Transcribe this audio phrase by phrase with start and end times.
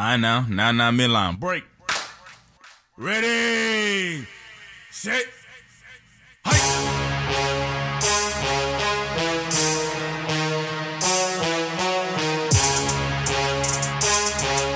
[0.00, 0.44] I know.
[0.48, 1.40] Now, now, midline.
[1.40, 1.64] Break.
[2.96, 4.24] Ready.
[4.92, 5.24] Set.
[6.44, 7.78] Hike.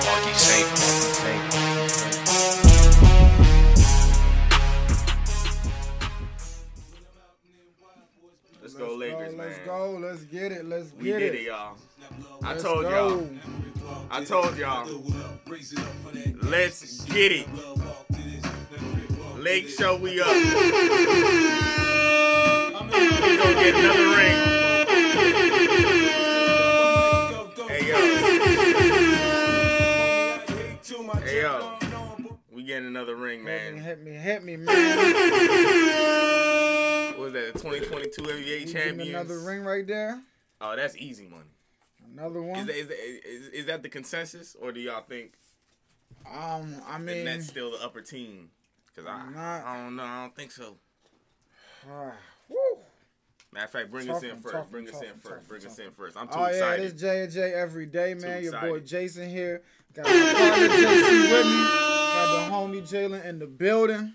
[0.05, 2.63] Marky safe, Marky safe.
[8.61, 9.47] Let's go, Lakers, man.
[9.47, 9.97] let's go.
[10.01, 10.65] Let's get it.
[10.65, 11.41] Let's We get did it.
[11.41, 11.75] it, y'all.
[12.41, 12.89] I Let's told go.
[12.89, 13.29] y'all.
[14.15, 14.87] I told y'all.
[16.43, 17.47] Let's get it.
[19.39, 20.27] Lake show we up.
[20.27, 20.43] We
[23.37, 24.37] gonna get another ring.
[27.67, 27.97] Hey yo.
[31.17, 31.77] Hey yo.
[32.51, 33.77] We getting another ring, man.
[33.77, 34.97] hit me, hit me, man.
[37.13, 37.53] What was that?
[37.53, 39.15] The 2022 NBA champion.
[39.15, 40.21] Another ring right there.
[40.61, 41.49] Oh, that's easy money.
[42.13, 42.67] Another Is one.
[42.67, 45.33] that, is, that, is, is that the consensus, or do y'all think
[46.31, 48.49] Um, I the mean, Nets still the upper team?
[48.87, 50.03] Because I, Not- I don't know.
[50.03, 50.75] I don't think so.
[51.89, 52.11] ah,
[52.49, 52.57] woo.
[53.51, 54.53] Matter of fact, bring Tough us in one, first.
[54.55, 55.47] tough bring one, us in tough one, first.
[55.49, 56.17] Bring one, us in first.
[56.17, 56.91] I'm too Oh yeah, excited.
[56.93, 58.39] this J and J every day, man.
[58.39, 58.79] Too Your boy.
[58.79, 59.61] Jason here.
[59.93, 61.63] Got my partner JC with me.
[61.63, 64.13] Got the homie Jalen in the building.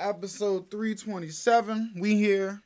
[0.00, 1.94] Episode 327.
[1.98, 2.60] We here.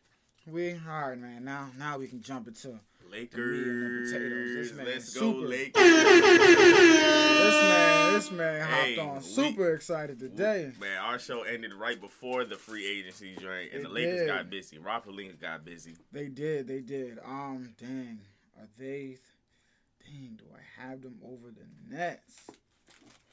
[0.46, 1.44] We all right, man.
[1.44, 2.78] Now, now we can jump into
[3.10, 4.12] Lakers.
[4.12, 4.54] potatoes.
[4.68, 5.46] This man Let's go, super.
[5.48, 5.82] Lakers.
[5.82, 8.12] this man.
[8.14, 9.14] This man hopped Hey, on.
[9.16, 10.72] we- Super excited today.
[10.80, 14.26] Man, our show ended right before the free agency joint, and It the Lakers did.
[14.28, 14.78] got busy.
[14.78, 15.96] Rob Pelinka got busy.
[16.12, 16.66] They did.
[16.66, 17.18] They did.
[17.24, 18.20] Um, dang.
[18.58, 19.18] Are they?
[20.04, 20.38] Dang.
[20.38, 22.46] Do I have them over the Nets?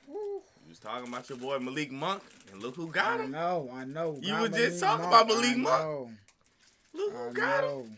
[0.07, 0.41] Woo.
[0.63, 3.31] You was talking about your boy Malik Monk, and look who got I him.
[3.31, 3.69] know.
[3.73, 4.17] I know.
[4.21, 5.83] You were just talking about Malik I Monk.
[5.83, 6.11] know.
[6.93, 7.97] Look who I got him.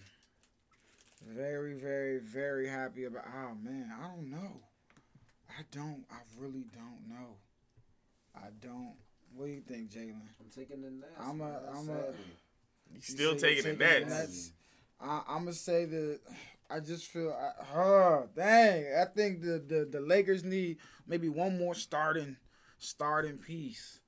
[1.25, 1.33] Know.
[1.33, 3.25] Very, very, very happy about.
[3.27, 4.61] Oh man, I don't know.
[5.49, 6.03] I don't.
[6.11, 7.37] I really don't know.
[8.35, 8.95] I don't.
[9.35, 10.21] What do you think, Jalen?
[10.39, 11.11] I'm taking the Nets.
[11.19, 11.59] I'm a- man.
[11.75, 12.13] I'm a-
[12.93, 14.09] You still You say taking you're it taking that.
[14.09, 14.51] the Nets?
[14.99, 16.19] I, I'm gonna say that
[16.69, 21.57] I just feel, I, oh, dang, I think the, the the Lakers need maybe one
[21.57, 22.37] more starting
[22.77, 23.99] starting piece.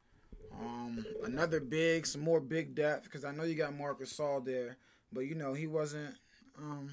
[0.59, 4.77] Um, another big, some more big depth because I know you got Marc Gasol there,
[5.11, 6.15] but you know he wasn't,
[6.57, 6.89] um,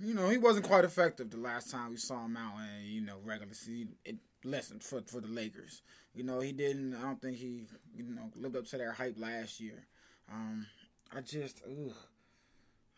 [0.00, 3.00] you know he wasn't quite effective the last time we saw him out in you
[3.00, 3.94] know regular season.
[4.04, 5.82] It lessened for for the Lakers.
[6.14, 6.94] You know he didn't.
[6.94, 9.86] I don't think he you know lived up to their hype last year.
[10.30, 10.66] Um,
[11.14, 11.94] I just, ugh,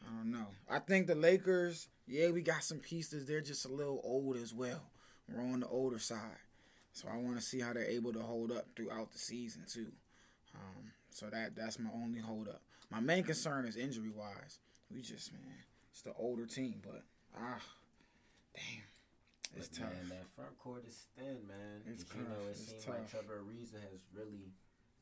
[0.03, 0.47] I don't know.
[0.69, 3.25] I think the Lakers, yeah, we got some pieces.
[3.27, 4.83] They're just a little old as well.
[5.29, 6.43] We're on the older side,
[6.93, 9.93] so I want to see how they're able to hold up throughout the season too.
[10.55, 12.63] Um, so that that's my only hold up.
[12.91, 14.59] My main concern is injury wise.
[14.93, 15.43] We just man,
[15.93, 17.03] it's the older team, but
[17.37, 17.59] ah,
[18.55, 18.83] damn,
[19.57, 19.95] it's But, tough.
[19.95, 21.83] Man, that front court is thin, man.
[21.87, 22.51] It's 'Cause, you know, tough.
[22.51, 24.53] it seems like Trevor Ariza has really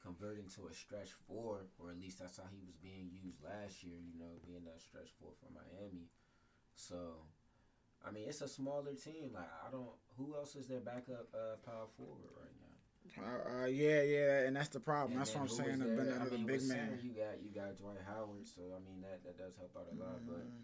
[0.02, 3.82] converted into a stretch four, or at least that's how he was being used last
[3.84, 3.96] year.
[3.98, 6.08] You know, being that stretch four for Miami.
[6.74, 7.16] So,
[8.06, 9.32] I mean, it's a smaller team.
[9.34, 9.90] Like I don't.
[10.16, 12.64] Who else is their backup uh, power forward right now?
[13.18, 15.12] Uh, uh, yeah, yeah, and that's the problem.
[15.12, 15.78] And that's what I'm saying.
[15.78, 16.20] been there?
[16.20, 16.98] I mean, big man.
[17.02, 19.94] You got you got Dwight Howard, so I mean that that does help out a
[19.98, 20.20] lot.
[20.26, 20.62] But Mm,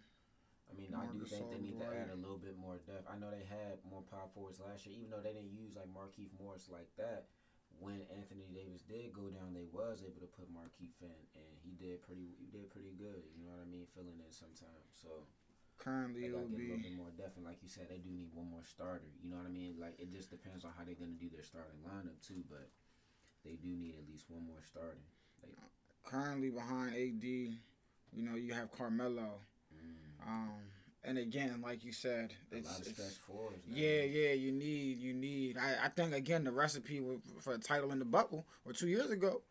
[0.75, 3.07] I mean, I do think they need to add a little bit more depth.
[3.07, 5.87] I know they had more power forwards last year, even though they didn't use like
[5.87, 7.31] Markieff Morris like that.
[7.79, 11.75] When Anthony Davis did go down, they was able to put Markieff in, and he
[11.75, 12.35] did pretty.
[12.39, 13.23] He did pretty good.
[13.35, 13.87] You know what I mean?
[13.95, 14.95] Filling in sometimes.
[14.95, 15.27] So
[15.79, 17.91] Currently, they it to would get a little bit more depth, and like you said,
[17.91, 19.11] they do need one more starter.
[19.23, 19.77] You know what I mean?
[19.79, 22.71] Like it just depends on how they're gonna do their starting lineup too, but
[23.45, 25.03] they do need at least one more starter.
[26.05, 27.25] currently behind AD.
[27.25, 29.43] You know, you have Carmelo.
[30.27, 30.53] Um,
[31.05, 33.19] and again, like you said, A it's, lot of it's
[33.69, 34.33] yeah, yeah.
[34.33, 35.59] You need, you need.
[35.59, 37.03] I, I think again, the recipe
[37.41, 39.43] for a title in the bubble or two years ago,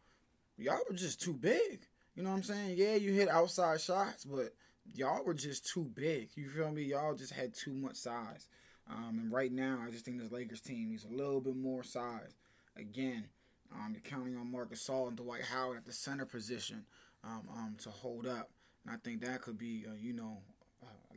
[0.57, 1.85] y'all were just too big.
[2.15, 2.75] You know what I'm saying?
[2.77, 4.53] Yeah, you hit outside shots, but
[4.95, 6.29] y'all were just too big.
[6.35, 6.83] You feel me?
[6.83, 8.47] Y'all just had too much size.
[8.89, 11.83] Um, and right now, I just think this Lakers team needs a little bit more
[11.83, 12.35] size.
[12.75, 13.25] Again,
[13.73, 16.85] um, you're counting on Marc Gasol and Dwight Howard at the center position
[17.23, 18.49] um, um, to hold up,
[18.85, 20.39] and I think that could be, uh, you know,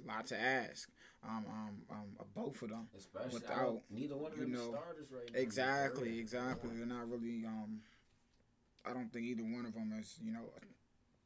[0.04, 0.88] a lot to ask.
[1.24, 2.88] Um, um, um, both of them.
[2.96, 5.40] Especially without, neither one of you them know, starters right now.
[5.40, 6.70] Exactly, exactly.
[6.76, 7.44] They're not really.
[7.44, 7.80] Um,
[8.84, 10.60] I don't think either one of them is, you know, a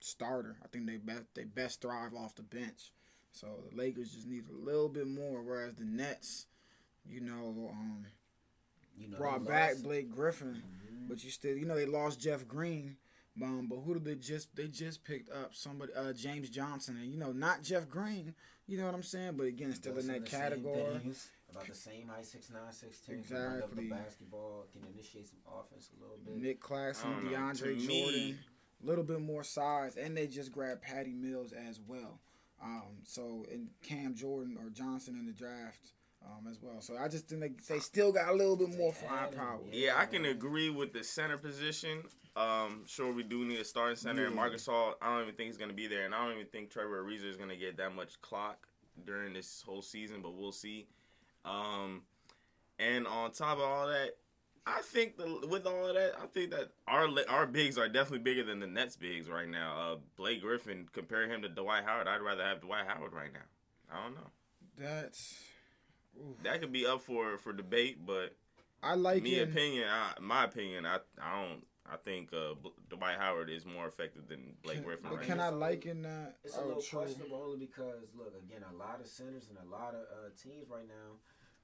[0.00, 0.56] starter.
[0.64, 2.93] I think they best they best thrive off the bench.
[3.32, 6.46] So the Lakers just need a little bit more, whereas the Nets,
[7.06, 8.06] you know, um,
[8.96, 11.08] You know, brought back Blake Griffin, Mhm.
[11.08, 12.96] but you still, you know, they lost Jeff Green.
[13.42, 14.54] Um, but who did they just?
[14.56, 18.34] They just picked up somebody, uh, James Johnson, and you know, not Jeff Green.
[18.66, 19.32] You know what I'm saying?
[19.37, 20.98] But again, still in Those are that the same category.
[21.00, 21.28] things.
[21.50, 23.22] About the same height, six nine, six ten.
[23.25, 23.88] Can run the Exactly.
[23.88, 24.66] basketball.
[24.72, 26.37] Can initiate some offense a little bit.
[26.37, 27.31] Nick Claxton, I know.
[27.31, 28.38] DeAndre Jordan,
[28.82, 32.20] a little bit more size, and they just grabbed Patty Mills as well.
[32.62, 35.92] Um, so and Cam Jordan or Johnson in the draft
[36.25, 36.81] um, as well.
[36.81, 39.61] So I just think they, they still got a little bit more firepower.
[39.72, 42.02] Yeah, I can agree with the center position.
[42.37, 44.25] Um, sure, we do need a starting center.
[44.26, 44.40] And Yeah.
[44.40, 46.05] Marc Gasol, I don't even think he's going to be there.
[46.05, 48.69] And I don't even think Trevor Ariza is going to get that much clock
[49.05, 50.87] during this whole season, but we'll see.
[51.44, 52.02] Um,
[52.78, 54.16] and on top of all that,
[54.66, 58.19] I think the, with all of that, I think that our our bigs are definitely
[58.19, 59.75] bigger than the Nets bigs right now.
[59.78, 62.06] Uh, Blake Griffin, compare him to Dwight Howard.
[62.06, 63.40] I'd rather have Dwight Howard right now.
[63.90, 64.31] I don't know.
[64.78, 65.34] That's
[66.43, 68.35] That could be up for for debate, but
[68.83, 69.49] I like me it.
[69.49, 71.62] opinion, I, my opinion, I I don't.
[71.91, 75.07] I think uh, B- Dwight Howard is more effective than Blake Can, Griffin.
[75.11, 75.47] but Right can now.
[75.47, 76.37] I liken that?
[76.45, 77.01] It's a Oh, little true.
[77.01, 80.69] questionable only because look again, a lot of centers and a lot of uh, teams
[80.71, 81.19] right now,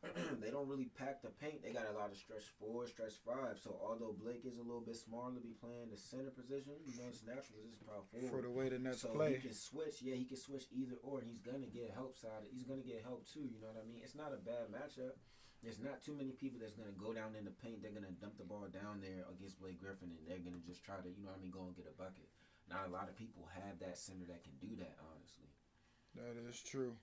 [0.43, 1.63] they don't really pack the paint.
[1.65, 3.59] They got a lot of stretch four, stretch five.
[3.59, 6.95] So although Blake is a little bit smaller to be playing the center position, you
[7.01, 9.35] know, his natural position is power For the way the Nets so play.
[9.41, 10.03] he can switch.
[10.05, 12.47] Yeah, he can switch either or, and he's gonna get help side.
[12.53, 13.49] He's gonna get help too.
[13.49, 14.05] You know what I mean?
[14.05, 15.17] It's not a bad matchup.
[15.65, 17.81] There's not too many people that's gonna go down in the paint.
[17.83, 21.01] They're gonna dump the ball down there against Blake Griffin, and they're gonna just try
[21.01, 22.29] to, you know what I mean, go and get a bucket.
[22.69, 24.95] Not a lot of people have that center that can do that.
[25.01, 25.49] Honestly,
[26.15, 26.95] That is true.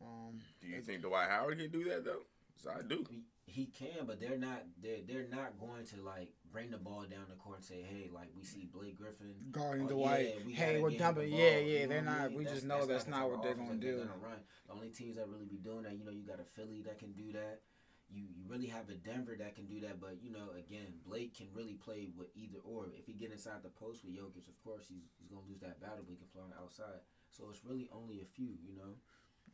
[0.00, 2.26] Um, Do you think Dwight Howard can do that though?
[2.56, 3.04] 'Cause I do.
[3.10, 4.64] he, he can, but they're not.
[4.80, 8.08] They're they're not going to like bring the ball down the court and say, hey,
[8.12, 10.34] like we see Blake Griffin guarding Oh, Dwight.
[10.38, 11.30] yeah, we hey, we're get him dumping.
[11.30, 11.80] the Yeah, yeah.
[11.82, 12.28] you They're know what I not.
[12.30, 12.38] mean?
[12.38, 13.96] We That's- just know that's, the not type what they're gonna do.
[13.96, 14.38] They're gonna run.
[14.66, 16.98] The only teams that really be doing that, you know, you got a Philly that
[16.98, 17.62] can do that.
[18.08, 21.34] You you really have a Denver that can do that, but you know, again, Blake
[21.34, 22.92] can really play with either or.
[22.96, 25.80] If he get inside the post with Jokic, of course he's he's gonna lose that
[25.80, 27.00] battle, but he can play on the outside.
[27.30, 29.00] So it's really only a few, you know.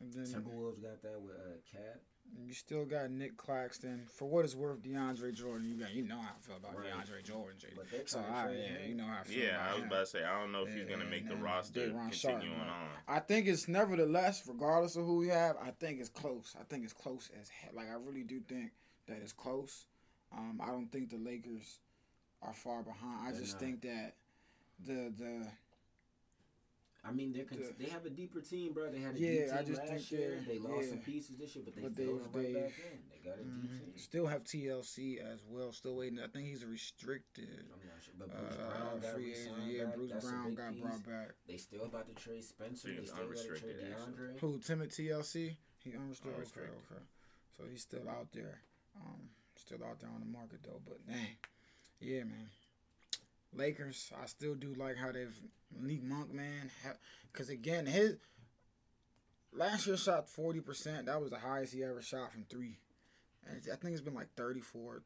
[0.01, 2.03] And then Timberwolves got that with uh, KAT.
[2.37, 4.07] You still got Nick Claxton.
[4.11, 5.67] For what it's worth, DeAndre Jordan.
[5.69, 6.87] You got you know how I feel about Right.
[6.93, 7.67] DeAndre Jordan, J.
[8.05, 9.87] So I, yeah, you know how I feel Yeah, about I was him.
[9.87, 12.39] about to say I don't know if he's gonna make the and roster Day'Ron Sharpe,
[12.41, 12.87] continuing on.
[13.07, 16.55] I think it's nevertheless, regardless of who we have, I think it's close.
[16.59, 18.71] I think it's close as he- like I really do think
[19.07, 19.85] that it's close.
[20.31, 21.79] Um, I don't think the Lakers
[22.41, 23.27] are far behind.
[23.27, 23.59] I They're just not.
[23.61, 24.15] think that
[24.85, 25.47] the the
[27.03, 28.91] I mean, they're con- The- they have a deeper team, bro.
[28.91, 30.29] They had a Yeah, deep team I just last year.
[30.31, 32.75] they're- They lost some pieces this year, but they But filled they've- them right back
[32.75, 33.09] they've- in.
[33.09, 33.97] They got a deep mhm, team.
[33.97, 35.71] still have TLC as well.
[35.71, 36.19] Still waiting.
[36.19, 37.47] I think he's restricted.
[37.71, 39.63] I'm not sure, but Bruce Uh, Brown got free agent.
[39.63, 39.95] Yeah, back.
[39.95, 40.81] Bruce That's Brown got piece.
[40.81, 41.35] brought back.
[41.47, 42.89] They still about to trade Spencer.
[42.89, 44.39] He They still got to trade unrestricted, actually.
[44.39, 45.57] Who Timid TLC?
[45.77, 46.01] He unrestricted.
[46.01, 46.77] Oh, okay, Unrestricted.
[46.97, 47.05] okay.
[47.57, 48.61] So he's still out there.
[48.95, 50.81] Um, still out there on the market though.
[50.85, 51.37] But dang,
[52.01, 52.49] yeah, man.
[53.53, 55.35] Lakers, I still do like how they've
[55.77, 56.71] Malik Monk, man.
[57.31, 58.17] Because again, his
[59.53, 61.07] last year shot forty percent.
[61.07, 62.77] That was the highest he ever shot from three.
[63.47, 65.01] And I think it's been like 34,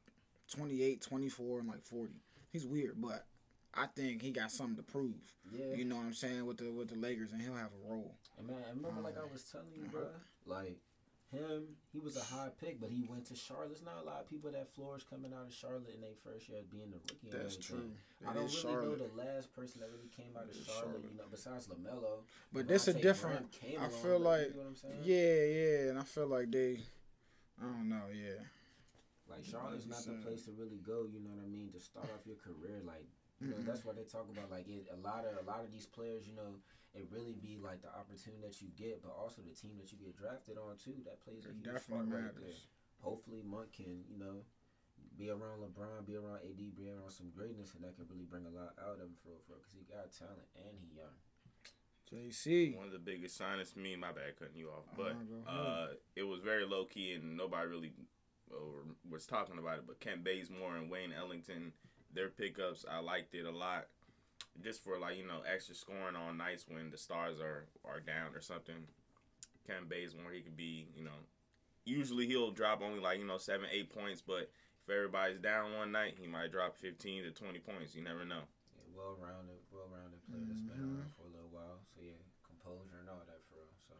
[0.53, 2.13] 28, 24, and like forty.
[2.51, 3.25] He's weird, but
[3.73, 5.15] I think he got something to prove.
[5.51, 5.75] Yeah.
[5.75, 8.15] You know what I'm saying with the with the Lakers, and he'll have a role.
[8.37, 10.09] And man, I remember like I um, was telling you, uh-huh.
[10.45, 10.55] bro.
[10.57, 10.77] Like
[11.33, 13.69] him, he was a high pick, but he went to Charlotte.
[13.69, 16.47] There's not a lot of people that flourish coming out of Charlotte in their first
[16.47, 17.27] year being a rookie.
[17.33, 17.91] That's everything.
[18.21, 18.29] true.
[18.29, 18.85] I don't really Charlotte.
[18.85, 21.11] know the last person that really came out of Charlotte, Charlotte.
[21.11, 22.21] you know, besides Lamelo.
[22.53, 23.49] But this a different.
[23.59, 25.01] Graham came I along, feel like, you know what I'm saying?
[25.03, 26.79] yeah, yeah, and I feel like they,
[27.59, 28.39] I don't know, yeah.
[29.29, 31.07] Like Charlotte's not the place to really go.
[31.09, 31.71] You know what I mean?
[31.73, 33.07] To start off your career, like
[33.43, 34.47] you know, that's what they talk about.
[34.49, 36.57] Like it, a lot of a lot of these players, you know,
[36.95, 39.99] it really be like the opportunity that you get, but also the team that you
[39.99, 40.95] get drafted on too.
[41.03, 42.59] That plays a It huge definitely part right there.
[43.03, 44.47] Hopefully, Monk can you know
[45.19, 48.47] be around LeBron, be around AD, be around some greatness, and that can really bring
[48.47, 51.17] a lot out of him for for because he got talent and he young.
[52.11, 52.75] JC.
[52.77, 55.51] One of the biggest signings to me, my bad cutting you off, but Uh-huh, go
[55.51, 57.91] uh, it was very low key and nobody really
[58.51, 59.87] or was talking about it.
[59.87, 61.73] But Kent Bazemore and Wayne Ellington,
[62.13, 63.87] their pickups, I liked it a lot.
[64.63, 68.35] Just for like you know extra scoring on nights when the stars are are down
[68.35, 68.87] or something.
[69.67, 71.17] Kent Bazemore, he could be you know.
[71.85, 74.49] Usually he'll drop only like you know seven eight points, but
[74.85, 77.95] if everybody's down one night, he might drop fifteen to twenty points.
[77.95, 78.43] You never know.
[78.75, 81.79] Yeah, well rounded, well rounded player that's been around for a little while.
[81.95, 83.73] So yeah, composure and all that for real.
[83.89, 83.95] So.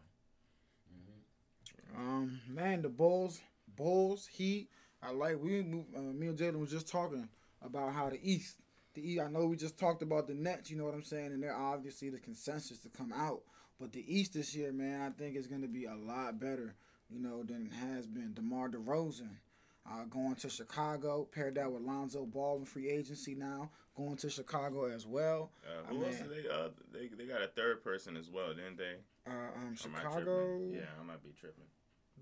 [0.92, 3.42] hmm Um, man, the Bulls,
[3.76, 4.70] Bulls, Heat.
[5.02, 5.60] I like we.
[5.60, 7.28] Uh, me and Jalen was just talking
[7.64, 8.58] about how the East,
[8.94, 9.22] the East.
[9.22, 10.70] I know we just talked about the Nets.
[10.70, 13.42] You know what I'm saying, and they're obviously the consensus to come out.
[13.80, 16.76] But the East this year, man, I think is going to be a lot better.
[17.10, 18.34] You know than it has been.
[18.34, 19.38] DeMar DeRozan.
[19.86, 24.30] Uh, going to Chicago, paired that with Lonzo Ball in free agency now, going to
[24.30, 25.52] Chicago as well.
[25.68, 28.30] Uh, I who else mean- did they, uh, they they got a third person as
[28.30, 28.96] well, didn't they?
[29.28, 30.62] Uh, um, am I Chicago.
[30.72, 31.66] Yeah, I might be tripping.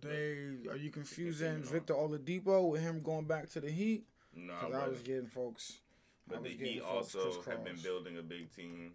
[0.02, 1.62] They are you confusing.
[1.62, 4.06] Victor Oladipo with him going back to the Heat?
[4.36, 4.92] No, Because I brother.
[4.92, 5.80] was getting folks.
[6.28, 8.94] But the Heat also have been building a big team.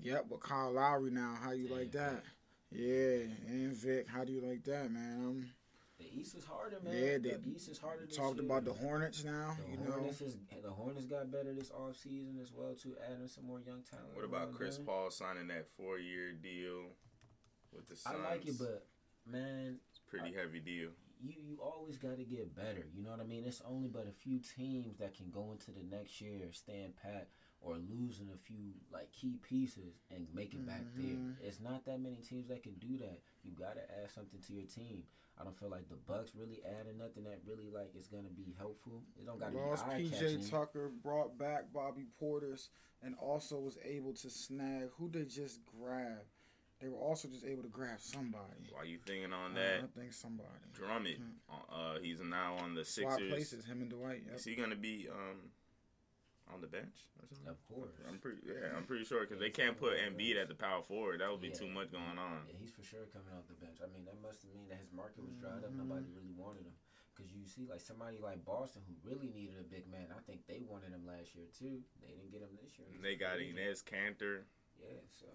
[0.00, 1.34] Yep, with Kyle Lowry now.
[1.42, 2.22] How you like that?
[2.70, 5.20] Yeah, and Vic, how do you like that, man?
[5.24, 5.50] I'm
[5.98, 6.94] The East is harder, man.
[6.94, 8.04] Yeah, the they East is harder.
[8.06, 8.44] This talked year.
[8.44, 9.56] about the Hornets now.
[9.64, 13.26] The you know, Hornets is the Hornets got better this offseason as well too, adding
[13.26, 14.14] some more young talent.
[14.14, 14.84] What about Chris there.
[14.86, 16.84] Paul signing that four year deal
[17.74, 18.16] with the Suns?
[18.24, 18.86] I like it, but
[19.26, 20.90] man, it's a pretty heavy deal.
[21.20, 22.86] You you always got to get better.
[22.94, 23.44] You know what I mean?
[23.46, 27.28] It's only but a few teams that can go into the next year, stand pat,
[27.60, 31.16] or losing a few like key pieces and make it back there.
[31.16, 31.36] Mhm.
[31.42, 33.20] It's not that many teams that can do that.
[33.42, 35.04] You got to add something to your team.
[35.40, 38.52] I don't feel like the Bucks really adding nothing that really like is gonna be
[38.58, 39.04] helpful.
[39.16, 40.48] It don't got to be PJ catching.
[40.48, 42.68] Tucker, brought back Bobby Portis
[43.02, 46.26] and also was able to snag who they just grabbed.
[46.80, 48.70] They were also just able to grab somebody.
[48.70, 49.84] Why you thinking on Uh, that?
[49.84, 50.48] I think somebody.
[50.72, 53.30] Drummond, uh, he's now on the Swap Sixers.
[53.32, 54.22] places, him and Dwight.
[54.26, 54.36] Yep.
[54.36, 55.50] Is he gonna be um
[56.54, 57.48] on the bench or something?
[57.48, 57.98] Of course.
[58.06, 60.36] I'm pretty yeah, I'm pretty sure because Yeah, they can't put coming off the Embiid
[60.40, 61.20] at the power forward.
[61.20, 61.54] That would be Yeah.
[61.54, 62.46] too much going on.
[62.46, 63.80] Yeah, he's for sure coming off the bench.
[63.82, 65.72] I mean, that must mean that his market was dried up.
[65.72, 65.78] Mhm.
[65.82, 66.76] Nobody really wanted him.
[67.14, 70.12] Because you see, like somebody like Boston who really needed a big man.
[70.12, 71.82] I think they wanted him last year too.
[72.00, 72.86] They didn't get him this year.
[73.02, 73.60] They got He's free.
[73.64, 74.44] Enes Kanter.
[74.78, 75.26] Yeah, so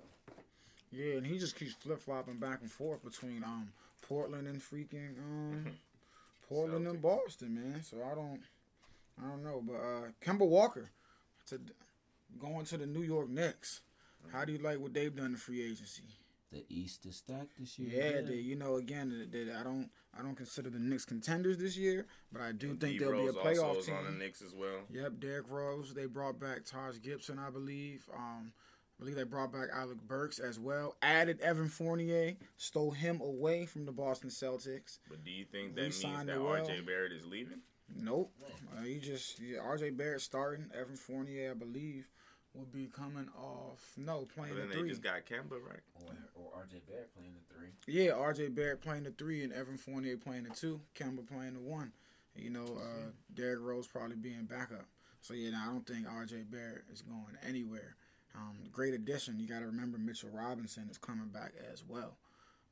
[0.93, 3.69] Yeah, and he just keeps flip flopping back and forth between um
[4.01, 5.65] Portland and freaking um
[6.47, 7.81] Portland and Boston, man.
[7.83, 8.41] So I don't,
[9.23, 9.61] I don't know.
[9.65, 10.89] But uh Kemba Walker,
[11.47, 11.59] to
[12.39, 13.81] going to the New York Knicks.
[14.31, 16.03] How do you like what they've done in free agency?
[16.53, 17.89] the East is stacked this year.
[18.13, 21.57] Yeah, they, you know, again, they, they- I don't, I don't consider the Knicks contenders
[21.57, 23.95] this year, but I do And think D they'll be a playoff also is team.
[23.95, 24.81] on the Knicks as well.
[24.93, 25.95] Yep, Derrick Rose.
[25.95, 28.07] They brought back Taj Gibson, I believe.
[28.15, 28.72] Um, I
[29.03, 30.95] believe they brought back Alec Burks as well.
[31.01, 34.99] Added Evan Fournier, stole him away from the Boston Celtics.
[35.09, 36.65] But do you think that means Re-signed that Noel.
[36.65, 37.59] RJ Barrett is leaving?
[37.95, 38.31] Nope.
[38.77, 40.69] Uh, you just yeah, RJ Barrett starting.
[40.73, 42.07] Evan Fournier, I believe,
[42.55, 43.81] will be coming off.
[43.97, 44.89] No, But playing then the they three.
[44.89, 45.81] just got Kemba, right?
[45.95, 47.69] or, or RJ Barrett playing the three.
[47.87, 50.79] Yeah, RJ Barrett playing the three and Evan Fournier playing the two.
[50.95, 51.91] Kemba playing the one.
[52.35, 54.85] You know, uh, Derrick Rose probably being backup.
[55.21, 57.95] So yeah, no, I don't think RJ Barrett is going anywhere.
[58.35, 59.39] Um, great addition.
[59.39, 62.17] You got to remember Mitchell Robinson is coming back as well.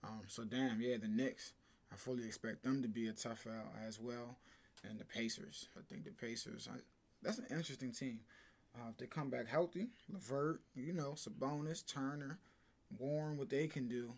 [0.03, 1.53] Um, so damn, yeah, the Knicks.
[1.91, 4.38] I fully expect them to be a tough out as well,
[4.88, 5.68] and the Pacers.
[5.77, 6.70] I think the Pacers.
[6.72, 6.77] I,
[7.22, 8.22] that's an interesting team.
[8.74, 12.39] Uh, if they come back healthy, Levert, you know, Sabonis, Turner,
[12.98, 14.13] Warren, what they can do.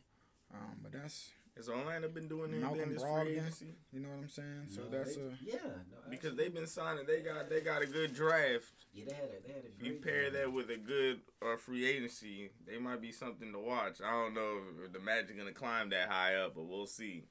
[0.53, 3.75] Um, but that's Has Orlando been doing anything Malcolm this free agency?
[3.91, 4.65] you know what I'm saying.
[4.69, 5.57] So No, that's they- a yeah,
[5.91, 8.65] no, Because they've been signing, they got they got a good draft.
[8.91, 10.33] yeah they had a they had a If you pair draft.
[10.45, 14.01] that with a good uh, free agency, they might be something to watch.
[14.03, 17.25] I don't know if the Magic gonna climb that high up, but we'll see.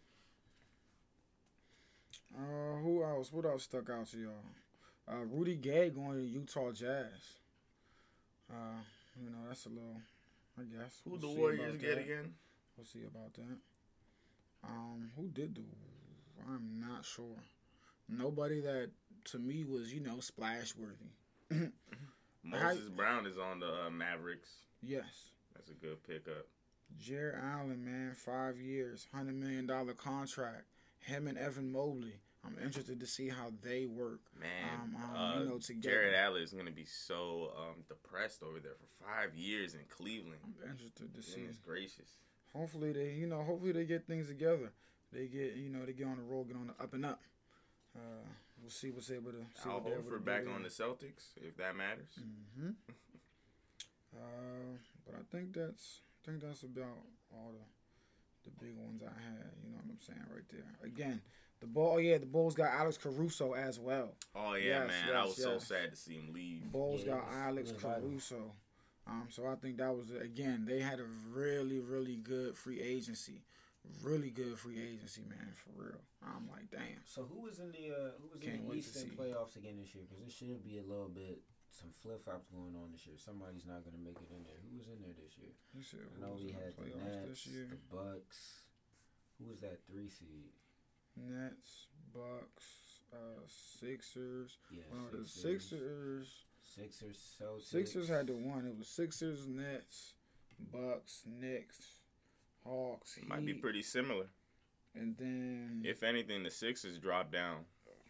[2.36, 3.32] Uh, who else?
[3.32, 4.44] What else stuck out to y'all?
[5.08, 7.38] Uh, Rudy Gay going to Utah Jazz.
[8.50, 8.78] Uh,
[9.20, 10.00] you know that's a little,
[10.58, 11.00] I guess.
[11.04, 11.98] Who We'll the Warriors get that.
[12.02, 12.34] again?
[12.76, 13.58] We'll see about that.
[14.64, 15.62] Um, who did the?
[16.48, 17.36] I'm not sure.
[18.08, 18.90] Nobody that
[19.26, 21.68] to me was you know splash worthy.
[22.44, 24.48] Moses Brown is on the uh, Mavericks.
[24.82, 25.30] Yes.
[25.54, 26.46] That's a good pickup.
[26.98, 30.64] Jarrett Allen, man, five years, hundred million dollar contract.
[31.00, 32.14] Him and Evan Mobley.
[32.44, 34.20] I'm interested to see how they work.
[34.38, 34.50] Man,
[34.82, 35.94] Um, um, uh, you know, together.
[35.94, 40.40] Jarrett Allen is gonna be so um, depressed over there for five years in Cleveland.
[40.44, 41.40] I'm interested to see.
[41.40, 42.10] Goodness gracious.
[42.54, 44.72] Hopefully they, you know, hopefully they get things together.
[45.12, 47.20] They get, you know, they get on the road, get on the up and up.
[47.96, 48.24] Uh,
[48.60, 49.38] we'll see what's able to.
[49.62, 52.12] See Al what they're able to Horford do back on the Celtics, if that matters.
[52.58, 52.70] hmm
[54.14, 56.98] uh, but I think that's, I think that's about
[57.32, 59.50] all the, the big ones I had.
[59.64, 60.88] You know what I'm saying right there.
[60.88, 61.20] Again,
[61.60, 62.00] the ball.
[62.00, 64.14] Yeah, the Bulls got Alex Caruso as well.
[64.34, 66.70] Oh yeah, Yes, man, I yes, was so sad to see him leave.
[66.72, 67.82] Bulls Yeah, got Alex it was.
[67.82, 68.52] Caruso.
[69.06, 73.42] Um, so I think that was again they had a really really good free agency,
[74.02, 76.00] really good free agency man for real.
[76.22, 77.02] I'm like damn.
[77.04, 79.94] So who was in the uh, who was Can't in the Eastern playoffs again this
[79.94, 80.04] year?
[80.08, 81.42] Because it should be a little bit
[81.72, 83.16] some flip flops going on this year.
[83.16, 84.60] Somebody's not going to make it in there.
[84.60, 85.56] Who was in there this year?
[86.12, 87.66] I know we had the Nets, this year?
[87.72, 88.68] the Bucks.
[89.40, 90.52] Who was that three seed?
[91.16, 94.60] Nets, Bucks, uh, Sixers.
[94.70, 96.44] Yeah, Well, the Sixers.
[96.76, 97.16] Sixers.
[97.16, 97.64] Sixers, Celtics.
[97.70, 98.66] Sixers had the one.
[98.66, 100.14] It was Sixers, Nets,
[100.72, 101.78] Bucks, Knicks,
[102.64, 104.26] Hawks, It might be pretty similar.
[104.94, 107.64] and then If anything, the Sixers dropped down.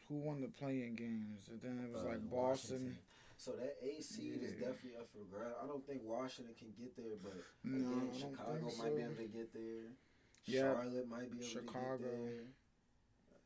[0.09, 1.49] who won the playing games?
[1.51, 2.37] And then it was uh, like Boston.
[2.77, 2.99] Washington.
[3.39, 5.51] So that A seed is definitely up for grab.
[5.63, 9.03] I don't think Washington can get there, but No, again, I Chicago think might be
[9.03, 9.91] able to get there.
[10.45, 10.61] Yeah.
[10.61, 11.97] Charlotte might be able Chicago.
[11.97, 12.45] to get there.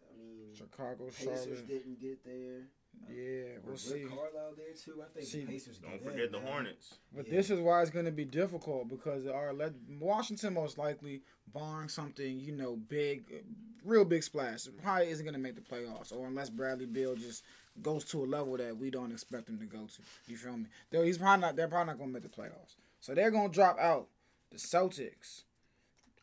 [0.04, 1.68] I mean, Chicago, Pacers Charlotte.
[1.68, 2.68] didn't get there.
[3.09, 4.03] Yeah, we'll Was see.
[4.05, 5.03] Rick Carlisle there too?
[5.03, 5.79] I think See, the Pacers.
[5.79, 6.53] Don't get forget in, the man.
[6.53, 6.95] Hornets.
[7.15, 7.35] But Yeah.
[7.37, 11.23] this is why it's going to be difficult because our let Washington most likely
[11.55, 13.38] barring something you know big, uh,
[13.85, 17.45] real big splash, probably isn't going to make the playoffs, or unless Bradley Beal just
[17.83, 20.03] goes to a level that we don't expect him to go to.
[20.26, 20.67] You feel me?
[20.91, 21.57] Though he's probably not.
[21.57, 24.09] They're probably not going to make the playoffs, so they're going to drop out.
[24.50, 25.43] The Celtics.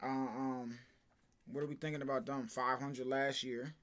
[0.01, 0.77] Uh, um,
[1.51, 2.47] what are we thinking about them?
[2.47, 3.73] Five hundred last year.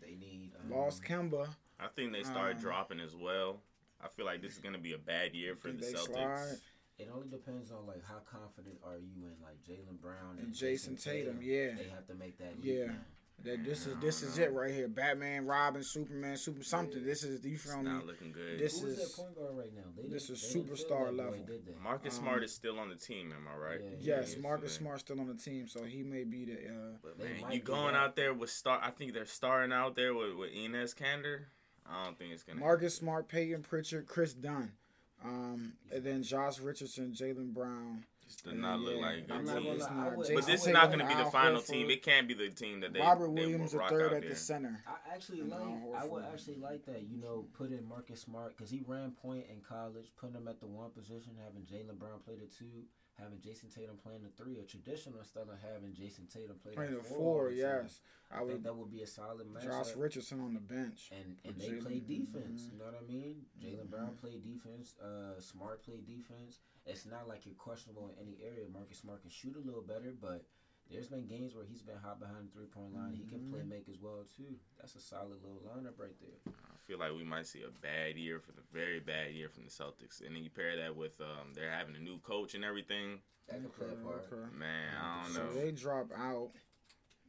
[0.00, 0.50] They need.
[0.64, 1.48] Um, Lost Kemba.
[1.82, 3.62] I think they start Um, dropping as well.
[4.00, 6.06] I feel like this is gonna be a bad year for the they Celtics.
[6.06, 6.58] slide?
[6.98, 10.54] It only depends on like how confident are you in like Jaylen Brown and, And
[10.54, 11.74] Jayson Tatum, yeah.
[11.74, 12.62] They have to make that.
[12.62, 12.86] Yeah.
[12.86, 12.94] now.
[13.42, 14.44] That this is this is know.
[14.44, 14.86] it right here.
[14.86, 17.02] Batman, Robin, Superman, super something.
[17.02, 17.82] This is you It's me?
[17.84, 18.58] not looking good.
[18.58, 19.84] This Who is is- that point guard right now?
[19.96, 21.44] They this is they didn't fill superstar that level.
[21.46, 21.76] did?
[21.80, 23.32] Marcus Um, Smart is still on the team.
[23.32, 23.80] Am I right?
[23.82, 24.84] Yeah, Yes, He is Marcus today.
[24.84, 26.68] Smart's still on the team, so he may be the.
[26.68, 28.78] Uh, But man, you going out there with star?
[28.82, 31.46] I think they're starting out there with with Enes Kanter.
[31.90, 32.60] I don't think it's gonna.
[32.60, 34.72] Marcus Smart, Payton Pritchard, Kris Dunn,
[35.24, 38.04] um, and then Josh Richardson, Jaylen Brown.
[38.26, 39.62] This does not look Yeah, like a I'm good not team.
[39.64, 40.16] gonna It's lie, not.
[40.16, 41.90] Would- But this is not going to be the final team.
[41.90, 43.00] It can't be the team that they.
[43.00, 44.30] Robert they Williams will the rock third at there.
[44.30, 44.84] the center.
[44.86, 45.60] I actually like.
[45.60, 46.32] I would Horford.
[46.32, 47.02] actually like that.
[47.02, 50.60] You know, put in Marcus Smart because he ran point in college, putting him at
[50.60, 52.84] the one position, having Jaylen Brown play the two,
[53.22, 56.94] having Jayson Tatum playing the three, a traditional instead of having Jayson Tatum play Playing
[56.96, 57.16] the four.
[57.18, 57.82] four, all the time.
[57.84, 58.00] yes.
[58.30, 58.62] I I think would.
[58.64, 59.64] that would be a solid matchup.
[59.64, 61.10] Josh Richardson on the bench.
[61.12, 62.06] and and they play Jalen.
[62.06, 62.62] defense.
[62.72, 63.44] You know what I mean?
[63.60, 63.90] Jalen Mhm.
[63.90, 64.94] Brown played defense.
[64.98, 66.60] Uh, Smart played defense.
[66.86, 68.66] It's not like you're questionable in any area.
[68.72, 70.46] Marcus Smart can shoot a little better, but
[70.88, 73.14] there's been games where he's been hot behind the three point line.
[73.14, 73.68] He can play Mhm.
[73.68, 74.58] make as well too.
[74.78, 76.38] That's a solid little lineup right there.
[76.46, 79.62] I feel like we might see a bad year for the very bad year from
[79.64, 82.64] the Celtics, and then you pair that with um, they're having a new coach and
[82.64, 83.20] everything.
[83.48, 84.24] That could play a part.
[84.32, 84.58] okay.
[84.58, 85.54] Man, I don't So know.
[85.54, 86.50] they drop out.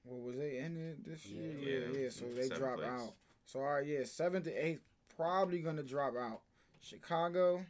[0.03, 1.41] What was they in it this Yeah.
[1.41, 1.53] year?
[1.59, 2.09] Yeah, Yeah, yeah.
[2.09, 2.87] So they seventh drop place.
[2.89, 3.13] out.
[3.45, 4.81] So all right, yeah, seventh to eighth
[5.15, 6.41] probably gonna drop out.
[6.81, 7.63] Chicago.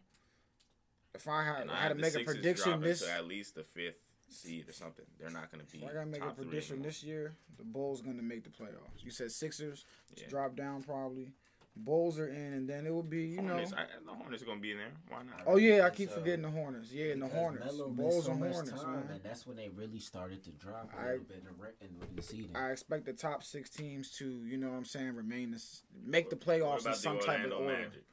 [1.14, 3.56] If I had, I I had to make a Sixers prediction this, to at least
[3.56, 5.04] the fifth seed or something.
[5.20, 5.84] They're not going to be.
[5.84, 8.50] if I gotta make a top three prediction this year, the Bulls gonna make the
[8.50, 9.04] playoffs.
[9.04, 9.84] You said Sixers
[10.16, 10.28] Yeah.
[10.30, 11.34] drop down probably.
[11.76, 13.56] Bulls are in, and then it will be you know.
[13.56, 14.92] I, the Hornets are going to be in there.
[15.10, 15.42] Why not?
[15.48, 16.16] Oh yeah, I keep so.
[16.16, 16.92] forgetting the uh, Hornets.
[16.92, 19.08] Yeah, and the Because Hornets, Melo Bulls so and Hornets, time, man.
[19.12, 21.78] and that's when they really started to drop a I- little bit in the, re-
[22.10, 22.56] in the seeding.
[22.56, 26.30] I expect the top six teams to, you know what I'm saying, remain this, make
[26.30, 27.78] the playoffs in some the type of Orlando order.
[27.84, 28.04] Magic?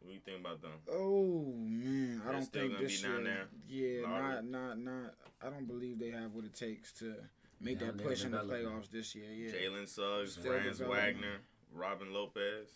[0.00, 0.72] What do you think about them?
[0.90, 3.24] Oh man, I They're don't think gonna this be down year.
[3.24, 3.46] there?
[3.68, 4.42] Yeah, Lottery?
[4.42, 5.14] not not not.
[5.42, 7.14] I don't believe they have what it takes to
[7.60, 9.24] make Down that push in the playoffs this year.
[9.30, 10.80] Yeah, Jalen Suggs, Still Franz.
[10.80, 11.40] Wagner,
[11.72, 12.68] Robin Lopez.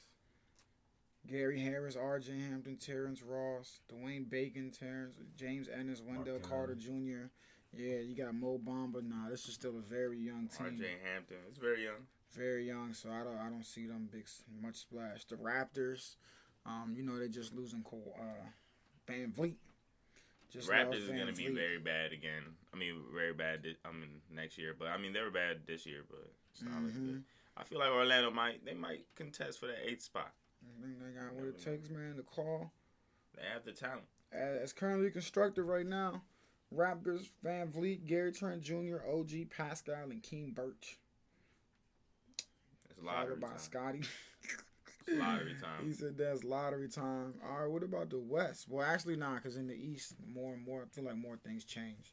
[1.31, 2.33] Gary Harris, R.J.
[2.49, 7.29] Hampton, Terrence Ross, Dwayne Bacon, Terrence James Ennis, Wendell Mark Carter Jr.
[7.77, 9.03] Yeah, you got Mo Bamba.
[9.07, 10.67] Nah, this is still a very young team.
[10.67, 10.85] R.J.
[11.05, 11.37] Hampton.
[11.49, 12.07] It's very young.
[12.35, 14.27] very young, so I don't I don't see them big
[14.63, 15.25] much splash.
[15.25, 16.17] The Raptors,
[16.65, 19.57] um, you know they're just losing Ko- uh, VanVleet.
[20.51, 22.43] Just Raptors is to be very bad again.
[22.73, 23.63] I mean, very bad.
[23.63, 26.63] This, I mean, next year, but I mean they were bad this year, but it's
[26.63, 27.07] not Mhm.
[27.07, 27.25] good.
[27.55, 30.33] I feel like Orlando might they might contest for that eighth spot.
[30.69, 32.17] I think they got what it takes, man.
[32.17, 32.71] To call
[33.37, 34.05] They have the talent.
[34.33, 36.23] as, as currently constructed right now.
[36.75, 40.99] Raptors, VanVleet, Gary Trent Jr., OG Pascal, and Khem Birch.
[42.91, 43.59] It's lottery Followed by time.
[43.59, 44.01] Scotty.
[45.07, 45.87] It's lottery time.
[45.87, 47.35] He said that's lottery time.
[47.49, 48.67] All right, what about the West?
[48.69, 51.65] Well, actually not, because in the East, more and more, I feel like more things
[51.65, 52.13] change.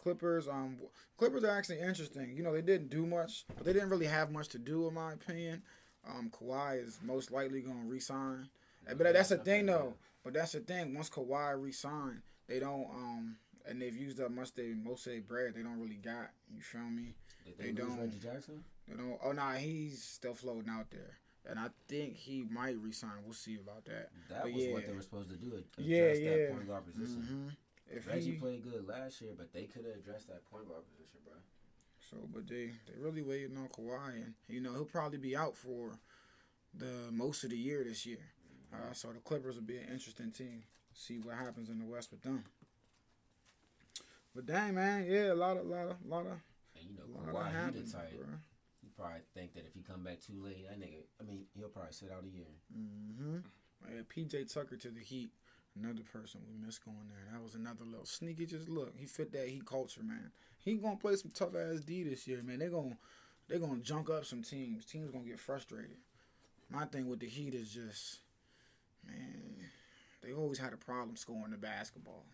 [0.00, 0.76] Clippers, um,
[1.16, 2.36] Clippers are actually interesting.
[2.36, 4.94] You know, they didn't do much, but they didn't really have much to do, in
[4.94, 5.62] my opinion.
[6.08, 8.48] Um, Kawhi is most likely going to resign,
[8.86, 9.94] but that's the thing, though.
[10.24, 10.94] But that's the thing.
[10.94, 13.36] Once Kawhi resign, they don't, um,
[13.68, 15.54] and they've used up much they most of their bread.
[15.54, 16.30] They don't really got.
[16.54, 17.14] You feel me?
[17.44, 18.62] Did they they, don't- Reggie Jackson?
[18.88, 21.18] You know, oh nah, he's still floating out there,
[21.50, 23.10] and I think he might resign.
[23.24, 24.10] We'll see about that.
[24.30, 25.48] That But was what they were supposed to do.
[25.48, 26.50] Address Yeah, that yeah.
[26.54, 27.22] point guard position.
[27.22, 27.48] hmm
[27.96, 30.82] If Reggie he, played good last year, but they could have addressed that point guard
[30.86, 31.34] position, bro.
[32.10, 35.56] So, but they they really waiting on Kawhi, and you know he'll probably be out
[35.56, 35.98] for
[36.74, 38.18] the most of the year this year.
[38.72, 40.62] Uh, so the Clippers will be an interesting team.
[40.92, 42.44] See what happens in the West with them.
[44.34, 46.38] But dang man, yeah, a lot of, lot of, lot of,
[46.76, 48.16] And you know, lot of Kawhi, he the type.
[48.16, 48.26] bro.
[48.82, 51.04] You probably think that if he come back too late, that nigga.
[51.20, 52.46] I mean, he'll probably sit out a year.
[52.76, 53.38] Mm-hmm.
[53.94, 55.30] Yeah, PJ Tucker to the Heat.
[55.78, 57.32] Another person we missed going there.
[57.32, 58.46] That was another little sneaky.
[58.46, 60.30] Just look, he fit that Heat culture, man.
[60.64, 62.60] He gonna play some tough ass D this year, man.
[62.60, 62.96] They gonna
[63.48, 64.86] they gonna junk up some teams.
[64.86, 65.96] Teams gonna get frustrated.
[66.70, 68.18] My thing with the Heat is just,
[69.06, 69.56] man,
[70.22, 72.24] they always had a problem scoring the basketball.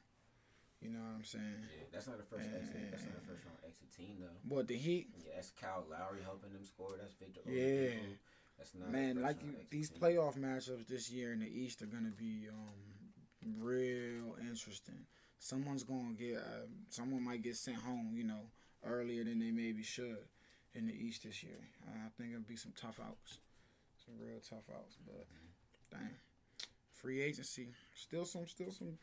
[0.81, 1.45] You know what I'm saying?
[1.79, 2.91] Yeah, that's not the first exit.
[2.91, 4.55] That's not the first round exit team though.
[4.55, 5.09] What the Heat?
[5.19, 6.95] Yeah, that's Kyle Lowry helping them score.
[6.99, 7.41] That's Victor.
[7.47, 7.99] Yeah.
[8.59, 10.01] That's not Man, like you, these team.
[10.01, 13.02] playoff matchups this year in the East are gonna be um
[13.59, 15.07] real interesting.
[15.39, 18.51] Someone's gonna get, uh, someone might get sent home, you know,
[18.85, 20.19] earlier than they maybe should
[20.75, 21.59] in the East this year.
[21.89, 23.39] I think it'll be some tough outs,
[24.05, 24.97] some real tough outs.
[25.05, 25.27] But
[25.91, 26.11] dang,
[26.93, 28.99] free agency, still some, still some.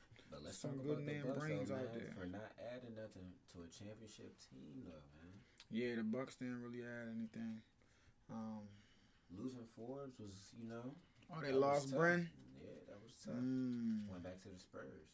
[0.52, 2.14] Some good name Bucks, brains though, out there.
[2.14, 5.34] for not adding nothing to a championship team, though, man.
[5.72, 7.58] Yeah, the Bucks didn't really add anything.
[8.30, 8.70] Um,
[9.36, 10.94] Losing Forbes was, you know.
[11.34, 11.92] oh, they lost.
[11.94, 12.28] Bren.
[12.62, 13.36] Yeah, was tough.
[13.36, 15.10] Mm, Went back to the Spurs.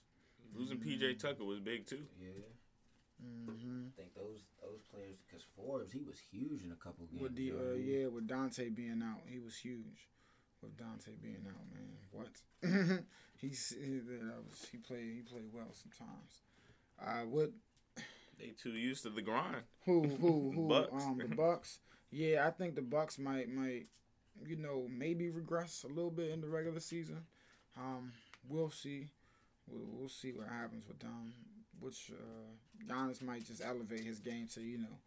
[0.55, 2.03] Losing PJ Tucker was big too.
[2.21, 2.29] Yeah,
[3.21, 7.21] hmm I think those those players, because Forbes, he was huge in a couple games.
[7.21, 7.87] With the uh, what I mean?
[7.87, 10.09] yeah, with Dante being out, he was huge.
[10.61, 12.31] With Dante being out, man, what?
[13.39, 16.43] He's he, that was, he played he played well sometimes.
[17.01, 17.51] Uh, what?
[18.37, 19.63] They too used to the grind.
[19.85, 20.67] Who who who?
[20.67, 21.03] Bucks.
[21.05, 21.79] Um, the Bucks.
[22.11, 23.87] Yeah, I think the Bucks might might
[24.45, 27.23] you know maybe regress a little bit in the regular season.
[27.77, 28.11] Um,
[28.47, 29.07] we'll see.
[29.67, 31.33] We'll, we'll see what happens with them.
[31.79, 34.97] Which uh, Giannis might just elevate his game to you know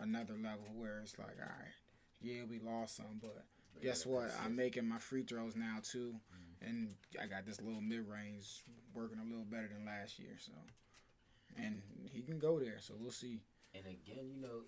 [0.00, 1.74] another level where it's like, all right,
[2.20, 3.44] yeah, we lost some, but
[3.82, 4.30] guess what?
[4.44, 6.14] I'm making my free throws now too,
[6.60, 10.36] and I got this little mid range working a little better than last year.
[10.38, 10.52] So,
[11.62, 12.78] and he can go there.
[12.80, 13.40] So we'll see.
[13.74, 14.64] And again, you know,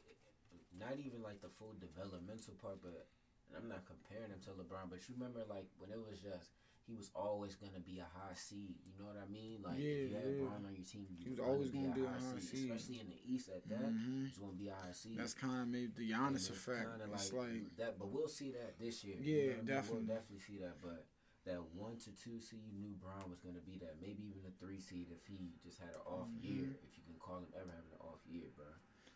[0.79, 3.09] not even like the full developmental part, but
[3.49, 6.53] and I'm not comparing him to LeBron, but you remember like when it was just
[6.89, 8.81] he was always gonna be a high seed.
[8.89, 9.61] You know what I mean?
[9.63, 10.49] Like if you had yeah.
[10.49, 12.65] Bron on your team, He you was always gonna be a high seed.
[12.73, 13.93] especially in the East at that.
[13.93, 14.27] Mhm.
[14.33, 15.19] He's gonna be a high seed.
[15.21, 16.89] That's kind of maybe the Giannis effect.
[16.99, 19.21] kinda It's like, that, but we'll see that this year.
[19.21, 19.67] Yeah, you know what I mean?
[19.67, 20.07] definitely.
[20.09, 21.05] We'll definitely see that, but.
[21.47, 23.97] That one to two seed, you knew Brown was going to be that.
[24.03, 26.45] Maybe even a three seed if he just had an off Mhm.
[26.45, 28.67] year, if you can call him ever having an off year, bro.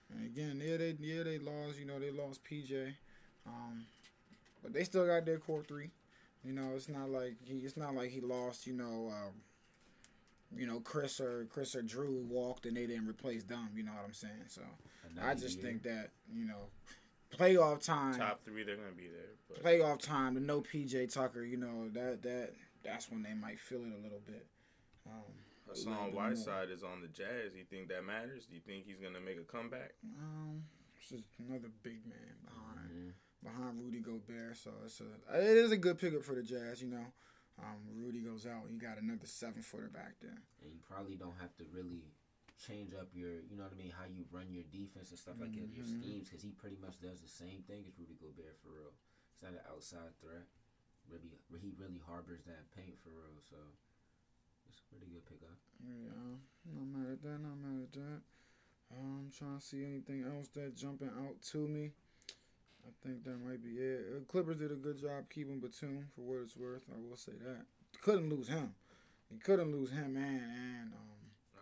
[0.08, 1.78] and again, yeah, they yeah they lost.
[1.78, 2.96] You know, they lost PJ,
[3.44, 3.85] um,
[4.62, 5.90] but they still got their core three.
[6.44, 7.59] You know, it's not like he.
[7.59, 8.66] It's not like he lost.
[8.66, 9.33] You know, um,
[10.57, 13.70] you know Chris or Chris or Drew walked and they didn't replace them.
[13.74, 14.48] You know what I'm saying?
[14.48, 14.62] So
[15.22, 15.66] I just year.
[15.66, 16.68] think that you know,
[17.37, 18.14] playoff time.
[18.14, 19.33] Top three, they're gonna be there.
[19.48, 22.50] But playoff time to no PJ Tucker, you know that that
[22.83, 24.46] that's when they might feel it a little bit.
[25.07, 25.12] Um,
[25.68, 26.14] a little Hassan bit.
[26.14, 27.55] Whiteside is on the Jazz.
[27.57, 28.46] You think that matters?
[28.46, 29.92] Do you think he's gonna make a comeback?
[30.18, 30.64] Um,
[31.02, 33.14] it's just another big man behind Mhm.
[33.42, 36.80] behind Rudy Gobert, so it's a it is a good pickup for the Jazz.
[36.80, 37.12] You know,
[37.58, 40.38] um, Rudy goes out, you got another seven footer back there.
[40.62, 42.04] and you probably don't have to really
[42.56, 45.40] change up your, you know what I mean, how you run your defense and stuff
[45.40, 45.98] like that, your Mhm.
[45.98, 48.94] schemes, because he pretty much does the same thing as Rudy Gobert for real.
[49.32, 50.46] He's not an outside threat.
[51.08, 53.40] Really, he really harbors that paint for real.
[53.42, 53.56] So
[54.68, 55.58] it's a pretty good pickup.
[55.80, 57.38] Yeah, not mad at that.
[57.40, 58.22] Not mad at that.
[58.98, 61.92] I'm trying to see anything else that jumping out to me.
[62.85, 64.07] I think that might be it.
[64.16, 66.83] Uh, Clippers did a good job keeping Batum for what it's worth.
[66.92, 67.64] I will say that.
[68.02, 68.74] Couldn't lose him.
[69.31, 70.42] You couldn't lose him, man.
[70.42, 71.12] And um,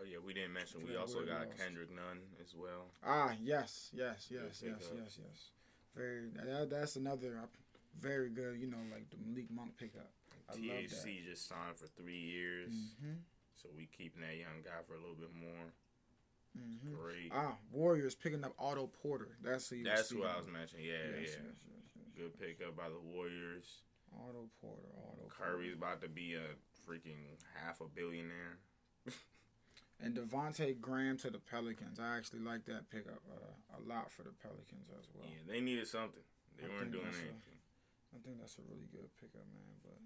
[0.00, 1.58] Oh yeah, we didn't mention we also got lost.
[1.58, 2.88] Kendrick Nunn as well.
[3.04, 5.50] ah, yes, yes, yes, Good yes, yes, yes.
[5.94, 6.30] Very.
[6.34, 7.36] That, that's another
[8.00, 8.58] very good.
[8.58, 10.08] You know, like the Malik Monk pickup.
[10.48, 11.04] I love that.
[11.04, 13.20] THT just signed for three years, hmm
[13.60, 15.68] so we keeping that young guy for a little bit more.
[16.56, 17.30] Hmm Great.
[17.34, 19.36] Ah, Warriors picking up Otto Porter.
[19.42, 19.76] That's who.
[19.76, 20.84] You That's who I was mentioning.
[20.86, 21.44] Yeah, Yes, yeah.
[21.46, 22.06] yes, yes.
[22.16, 23.82] Good pickup by the Warriors.
[24.12, 25.92] Otto Porter, Otto Curry's Porter.
[25.94, 26.48] about to be a
[26.88, 28.58] freaking half a billionaire.
[30.02, 32.00] And Devonte Graham to the Pelicans.
[32.00, 35.28] I actually like that pickup uh, a lot for the Pelicans as well.
[35.28, 36.24] Yeah, they needed something.
[36.56, 37.60] They I weren't doing that's a- anything.
[38.16, 39.76] I think that's a really good pickup, man.
[39.84, 40.00] But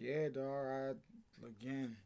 [0.00, 0.64] yeah, dog.
[0.64, 1.96] I again,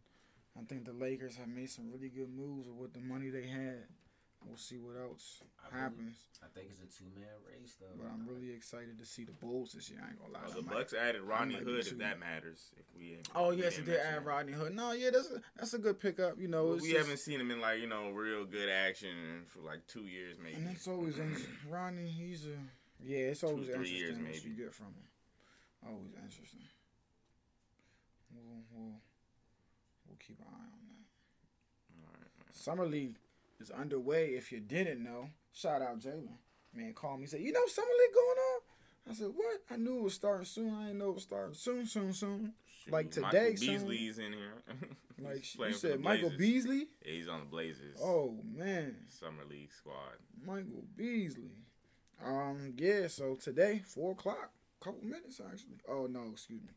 [0.58, 3.84] I think the Lakers have made some really good moves with the money they had.
[4.46, 6.16] We'll see what else I really- happens.
[6.42, 7.86] I think it's a two man race though.
[7.96, 10.00] But I'm really excited to see the Bulls this year.
[10.04, 10.40] I ain't gonna lie.
[10.46, 12.70] Oh, I the might- Bucks added Rodney might Hood, if that matters.
[12.76, 14.26] If we, Oh we yes, he didn't did mention add.
[14.26, 14.74] Rodney Hood.
[14.74, 16.38] No, yeah, that's a, that's a good pickup.
[16.38, 18.68] You know, But it's we just- haven't seen him in like you know real good
[18.68, 20.56] action for like two years maybe.
[20.56, 21.50] And it's always interesting.
[21.68, 22.50] Rodney, he's a
[23.02, 23.32] yeah.
[23.32, 24.40] It's always three interesting years, what maybe.
[24.50, 25.08] you get from him.
[25.88, 26.60] Always interesting.
[28.30, 28.92] We'll we'll,
[30.08, 32.06] we'll keep an eye on that.
[32.06, 32.30] Alright.
[32.52, 33.16] Summer League
[33.60, 34.30] is underway.
[34.30, 36.38] If you didn't know, shout out Jalen.
[36.74, 37.24] Man, called me.
[37.24, 38.60] And said, "You know Summer League going on."
[39.10, 39.60] I said, "What?
[39.70, 40.74] I knew it was starting soon.
[40.74, 43.50] I didn't know it was starting soon, soon, soon." Shoot, Like today, Michael.
[43.60, 44.62] Beasley's in here.
[45.22, 46.88] Like you playing for the said, Michael Beasley.
[47.04, 48.00] Yeah, he's on the Blazers.
[48.02, 50.18] Oh man, Summer League squad.
[50.44, 51.52] Michael Beasley.
[52.22, 55.78] Um, yeah, so today, four o'clock, couple minutes actually.
[55.88, 56.70] Oh no, excuse me.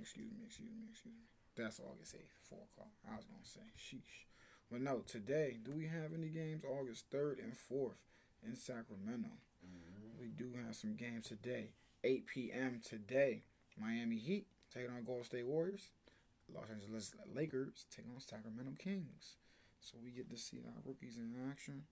[0.00, 1.20] Excuse me, excuse me, excuse me.
[1.56, 2.92] That's August eighth, four o'clock.
[3.10, 4.26] I was gonna say, sheesh.
[4.70, 8.02] But no, today, do we have any games August 3rd and 4th
[8.44, 9.30] in Sacramento?
[9.64, 10.18] Mhm.
[10.20, 11.70] We do have some games today.
[12.04, 12.80] 8 p.m.
[12.84, 13.44] today.
[13.78, 15.90] Miami Heat taking on Golden State Warriors.
[16.52, 19.36] Los Angeles Lakers taking on Sacramento Kings.
[19.80, 21.84] So we get to see our rookies in action.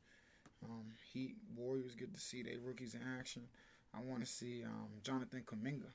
[0.64, 3.48] Um, Heat Warriors get to see their rookies in action.
[3.94, 5.92] I want to see um, Jonathan Kuminga.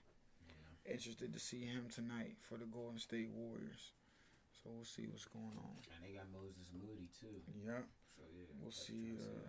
[0.87, 3.93] Interested to see him tonight for the Golden State Warriors.
[4.59, 5.77] So we'll see what's going on.
[5.95, 7.39] And they got Moses Moody too.
[7.63, 7.85] Yeah,
[8.17, 9.47] So yeah, We'll see, uh,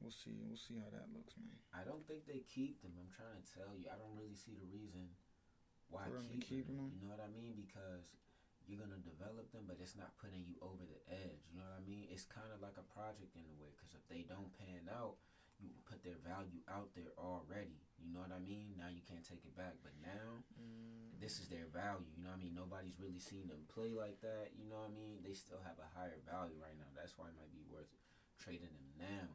[0.00, 0.38] we'll see.
[0.46, 1.58] We'll see how that looks, man.
[1.74, 2.94] I don't think they keep them.
[2.96, 3.90] I'm trying to tell you.
[3.92, 5.10] I don't really see the reason
[5.92, 6.88] why For them to keep keep them.
[6.88, 6.90] them?
[6.96, 7.58] You know what I mean?
[7.58, 8.14] Because
[8.64, 11.44] you're gonna develop them, but it's not putting you over the edge.
[11.50, 12.08] You know what I mean?
[12.08, 13.74] It's kind of like a project in a way.
[13.76, 15.18] Because if they don't pan out,
[15.86, 17.78] put their value out there already.
[18.02, 18.74] You know what I mean?
[18.80, 19.78] Now you can't take it back.
[19.86, 20.42] But now
[21.22, 22.10] this is their value.
[22.18, 22.54] You know what I mean?
[22.58, 24.50] Nobody's really seen them play like that.
[24.58, 25.22] You know what I mean?
[25.22, 26.90] They still have a higher value right now.
[26.98, 27.90] That's why it might be worth
[28.42, 29.28] trading them now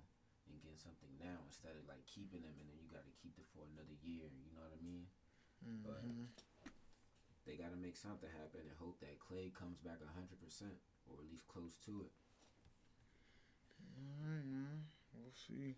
[0.51, 3.35] and getting something now instead of like keeping them and then you got to keep
[3.39, 4.27] them for another year.
[4.27, 5.07] You know what I mean?
[5.83, 6.27] But- Mhm.
[7.47, 11.29] They got to make something happen and hope that Clay comes back 100% or at
[11.31, 12.11] least close to it.
[13.95, 14.83] All right, man.
[15.15, 15.75] We'll see.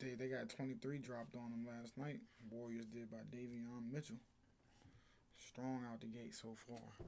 [0.00, 2.20] They they got 23 dropped on them last night.
[2.50, 4.16] Warriors did by Davion Mitchell.
[5.48, 7.06] Strong out the gate so far.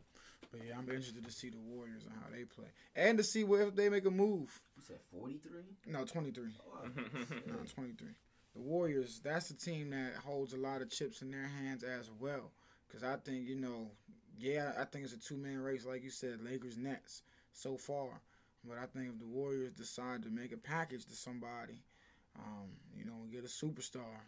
[0.51, 2.69] But yeah, I'm interested to see the Warriors and how they play.
[2.95, 4.61] And to see what if they make a move.
[4.77, 5.63] You said 43?
[5.87, 6.45] No, 23.
[6.61, 7.35] Oh, I was gonna say.
[7.47, 8.09] No, 23.
[8.55, 12.11] The Warriors, that's the team that holds a lot of chips in their hands as
[12.21, 12.51] well.
[12.87, 13.91] Because I think, you know,
[14.39, 18.21] yeah, I think it's a two man race, like you said, Lakers Nets so far.
[18.65, 21.81] But I think if the Warriors decide to make a package to somebody,
[22.39, 24.21] um, you know, get a superstar.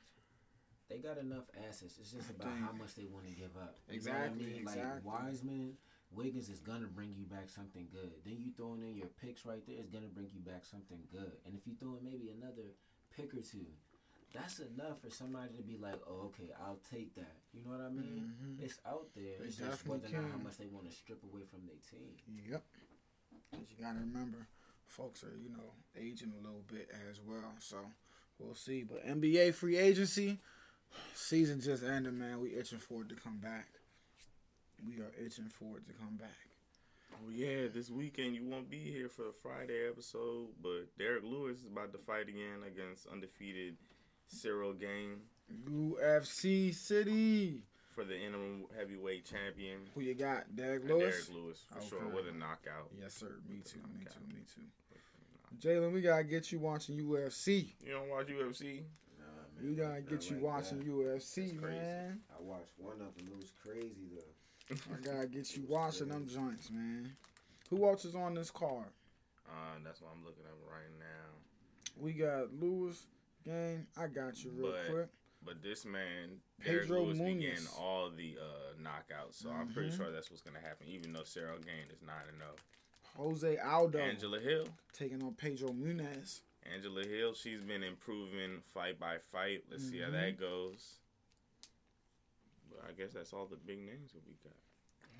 [0.88, 1.96] They got enough assets.
[1.98, 3.76] It's just about how much they want to give up.
[3.88, 4.64] You Exactly, know what I mean?
[4.64, 5.02] Like exactly.
[5.10, 5.72] Wiseman,
[6.12, 8.12] Wiggins is gonna bring you back something good.
[8.24, 11.32] Then you throwing in your picks right there is gonna bring you back something good.
[11.46, 12.76] And if you throw in maybe another
[13.16, 13.64] pick or two,
[14.34, 17.38] that's enough for somebody to be like, oh, okay, I'll take that.
[17.54, 18.34] You know what I mean?
[18.42, 18.62] Mhm.
[18.62, 19.38] It's out there.
[19.40, 21.80] They it's just whether or not how much they want to strip away from their
[21.90, 22.12] team.
[22.50, 22.62] Yep.
[23.52, 24.46] But you gotta remember,
[24.86, 27.52] folks are you know aging a little bit as well.
[27.58, 27.76] So
[28.38, 28.82] we'll see.
[28.82, 30.38] But NBA free agency
[31.14, 32.40] season just ended, man.
[32.40, 33.68] We itching for it to come back.
[34.86, 36.30] We are itching for it to come back.
[37.14, 41.60] Oh yeah, this weekend you won't be here for the Friday episode, but Derek Lewis
[41.60, 43.76] is about to fight again against undefeated
[44.34, 45.20] Ciryl Gane
[45.68, 47.62] UFC City.
[47.94, 49.78] For the interim heavyweight champion.
[49.94, 50.56] Who you got?
[50.56, 51.26] Derek Lewis.
[51.28, 51.88] Derek Lewis for Okay.
[51.88, 52.90] sure with a knockout.
[52.98, 53.36] Yes, sir.
[53.48, 53.78] Me too.
[53.78, 54.14] Me Knockout.
[54.14, 54.34] too.
[54.34, 54.62] Me too.
[55.60, 57.72] Jalen, we gotta get you watching UFC.
[57.84, 58.82] You don't watch UFC?
[59.18, 59.24] Nah,
[59.56, 60.86] man, We gotta not get you like watching that.
[60.88, 62.20] UFC, man.
[62.36, 63.28] I watched one of them.
[63.28, 64.74] It was crazy though.
[64.92, 67.12] I gotta get you watching them joints, man.
[67.70, 68.88] Who else is on this card?
[69.46, 72.02] Uh, that's what I'm looking at right now.
[72.02, 73.06] We got Lewis
[73.44, 73.86] Gane.
[73.96, 75.08] I got you real But- quick.
[75.44, 77.78] But this man, Derek Pedro Lewis, be Munhoz.
[77.78, 79.34] all the uh, knockouts.
[79.34, 79.96] So I'm pretty Mhm.
[79.96, 80.86] sure that's what's gonna happen.
[80.88, 82.54] Even though Ciryl Gane is nine and zero.
[83.16, 86.40] Jose Aldo Angela Hill, taking on Pedro Munhoz.
[86.64, 89.64] Angela Hill, she's been improving fight by fight.
[89.70, 90.98] Let's see how that goes.
[92.70, 94.56] But I guess that's all the big names that we got.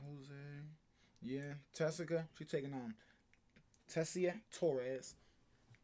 [0.07, 0.33] Jose.
[1.23, 1.55] Yeah.
[1.73, 2.29] Tessica.
[2.39, 2.95] She taking on
[3.93, 5.15] Tecia Torres.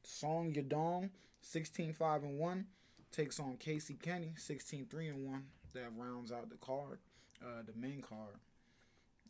[0.02, 1.10] Song Yadong,
[1.42, 2.66] 16-5 and 1.
[3.12, 5.42] Takes on Casey Kenney, 16-3 and 1.
[5.74, 6.98] That rounds out the card.
[7.42, 8.36] Uh, the main card.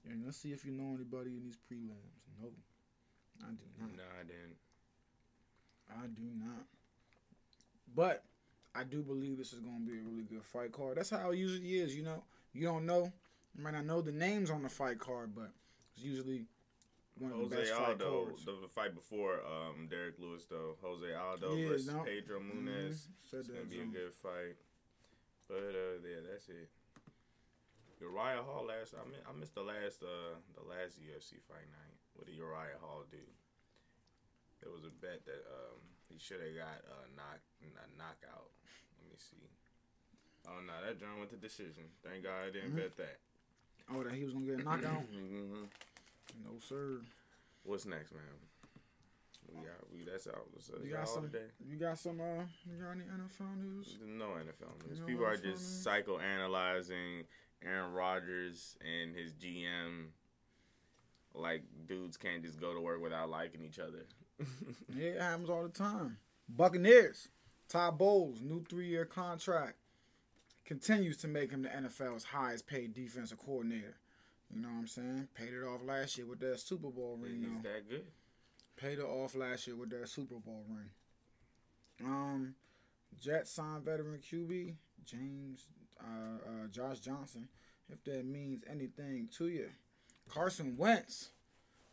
[0.08, 2.16] And let's see if you know anybody in these prelims.
[2.40, 2.48] No.
[3.42, 3.96] I do not.
[3.96, 4.56] No, I didn't.
[5.90, 6.66] I do not.
[7.94, 8.24] But
[8.74, 10.96] I do believe this is going to be a really good fight card.
[10.96, 12.22] That's how it usually is, you know.
[12.52, 13.12] You don't know.
[13.56, 15.50] You might not know the names on the fight card, but
[15.94, 16.44] it's usually
[17.20, 18.44] one of the Jose best Aldo, cards.
[18.44, 20.76] the, the fight before um, Derek Lewis though.
[20.82, 22.02] Jose Aldo Yeah, versus no.
[22.04, 23.06] Pedro Munhoz.
[23.06, 23.38] Mhm.
[23.38, 24.56] It's gonna be a good fight.
[25.48, 26.70] But uh, yeah, that's it.
[28.00, 28.94] Uriah Hall last.
[28.96, 31.96] I mean I missed the last uh the last UFC fight night.
[32.16, 33.20] What did Uriah Hall do?
[34.64, 38.48] There was a bet that um he should have got a knock a knockout.
[38.96, 39.44] Let me see.
[40.48, 41.92] Oh no, that John went to decision.
[42.02, 42.76] Thank God I didn't Mhm.
[42.88, 43.18] bet that.
[43.92, 45.02] Oh, that he was going to get a knockout?
[45.12, 45.64] hmm
[46.44, 47.00] no, sir.
[47.64, 48.22] What's next, man?
[49.48, 50.24] We got we that's.
[50.24, 51.44] That's, that's You got some, today.
[51.68, 53.98] you got some, uh, you got any NFL news?
[54.06, 55.00] No NFL news.
[55.00, 55.86] No People are just news?
[55.86, 57.24] psychoanalyzing
[57.64, 60.06] Aaron Rodgers and his GM.
[61.34, 64.06] Like dudes can't just go to work without liking each other.
[64.96, 66.16] Yeah, it happens all the time.
[66.48, 67.28] Buccaneers,
[67.68, 69.74] Todd Bowles, new three-year contract,
[70.64, 73.96] continues to make him the NFL's highest paid defensive coordinator.
[74.54, 75.28] You know what I'm saying?
[75.34, 77.42] Paid it off last year with that Super Bowl ring.
[77.42, 77.68] Though.
[77.68, 78.06] that good.
[78.76, 80.90] Paid it off last year with that Super Bowl ring.
[82.04, 82.54] Um,
[83.20, 85.66] Jets signed veteran QB James
[86.00, 87.48] uh, uh, Josh Johnson.
[87.90, 89.68] If that means anything to you,
[90.28, 91.30] Carson Wentz.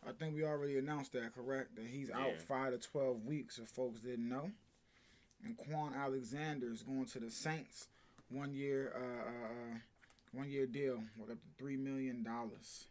[0.07, 1.75] I think we already announced that, correct?
[1.75, 3.57] That he's out five to twelve weeks.
[3.57, 4.51] If folks didn't know.
[5.43, 7.87] And Kwon Alexander is going to the Saints.
[8.29, 9.77] One year, uh, uh, uh,
[10.37, 12.85] one year deal with up to three million dollars.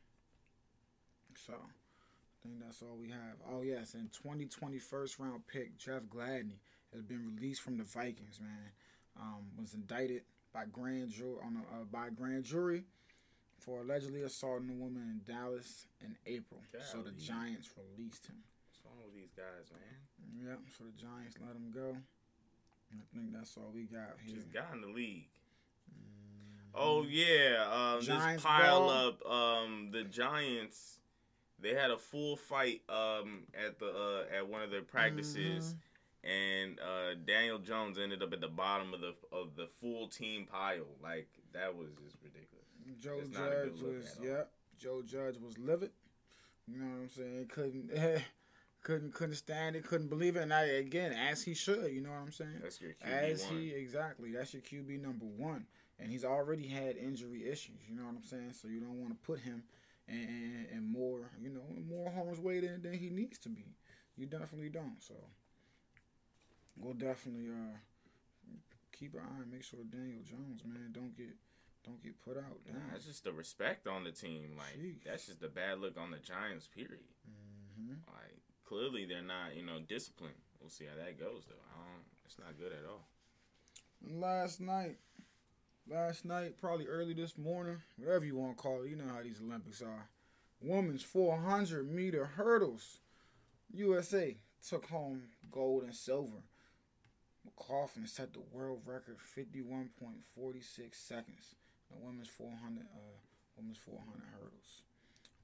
[1.46, 3.36] So, I think that's all we have.
[3.52, 6.58] Oh yes, and 2020 first round pick Jeff Gladney
[6.92, 8.40] has been released from the Vikings.
[8.40, 8.70] Man,
[9.20, 12.84] um, was indicted by grand jury on a, uh, by grand jury
[13.58, 16.60] for allegedly assaulting a woman in Dallas in April.
[16.92, 18.36] So the Giants released him.
[18.66, 20.48] What's wrong with these guys, man?
[20.48, 20.58] Yep.
[20.76, 21.96] So the Giants let him go.
[22.92, 24.36] I think that's all we got here.
[24.36, 25.26] Just got in the league.
[26.76, 28.90] Oh yeah, um, this pile ball.
[28.90, 29.26] up.
[29.30, 30.98] Um, the Giants,
[31.60, 35.74] they had a full fight um, at the uh, at one of their practices,
[36.22, 40.46] and uh, Daniel Jones ended up at the bottom of the of the full team
[40.50, 40.86] pile.
[41.02, 42.46] Like that was just ridiculous.
[43.00, 44.50] Joe It's not a good Judge was yep.
[44.78, 45.90] Joe Judge was livid.
[46.68, 47.46] You know what I'm saying?
[47.48, 47.90] Couldn't
[48.82, 49.84] couldn't couldn't stand it.
[49.84, 50.42] Couldn't believe it.
[50.42, 51.92] And I again, as he should.
[51.92, 52.60] You know what I'm saying?
[52.62, 53.56] That's your QB As one.
[53.56, 54.32] he exactly.
[54.32, 55.66] That's your QB number one.
[55.98, 57.80] And he's already had injury issues.
[57.88, 58.52] You know what I'm saying?
[58.52, 59.62] So you don't want to put him
[60.08, 63.48] in, in, in more, you know, in more harm's way than, than he needs to
[63.48, 63.74] be.
[64.16, 65.02] You definitely don't.
[65.02, 65.14] So
[66.76, 67.76] we'll definitely uh
[68.92, 71.36] keep an eye and make sure Daniel Jones, man, don't get
[71.84, 72.58] don't get put out.
[72.66, 74.56] Nah, it's just the respect on the team.
[74.56, 75.04] Like Sheesh.
[75.04, 76.66] that's just the bad look on the Giants.
[76.66, 77.04] Period.
[77.78, 80.34] hmm Like clearly they're not, you know, disciplined.
[80.60, 81.62] We'll see how that goes though.
[81.72, 83.06] I don't, it's not good at all.
[84.20, 84.98] Last night,
[85.88, 89.22] last night, probably early this morning, whatever you want to call it, you know how
[89.22, 90.08] these Olympics are.
[90.60, 92.98] Women's 400 meter hurdles.
[93.72, 94.36] USA
[94.68, 96.42] took home gold and silver.
[97.44, 101.54] McLaughlin set the world record 51.46 seconds.
[101.90, 102.98] The women's 400, uh,
[103.56, 104.82] women's 400 hurdles.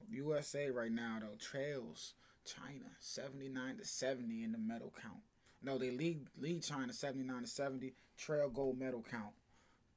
[0.09, 2.13] USA right now though trails
[2.45, 5.21] China 79 to 70 in the medal count.
[5.61, 7.93] No, they lead lead China 79 to 70.
[8.17, 9.31] Trail gold medal count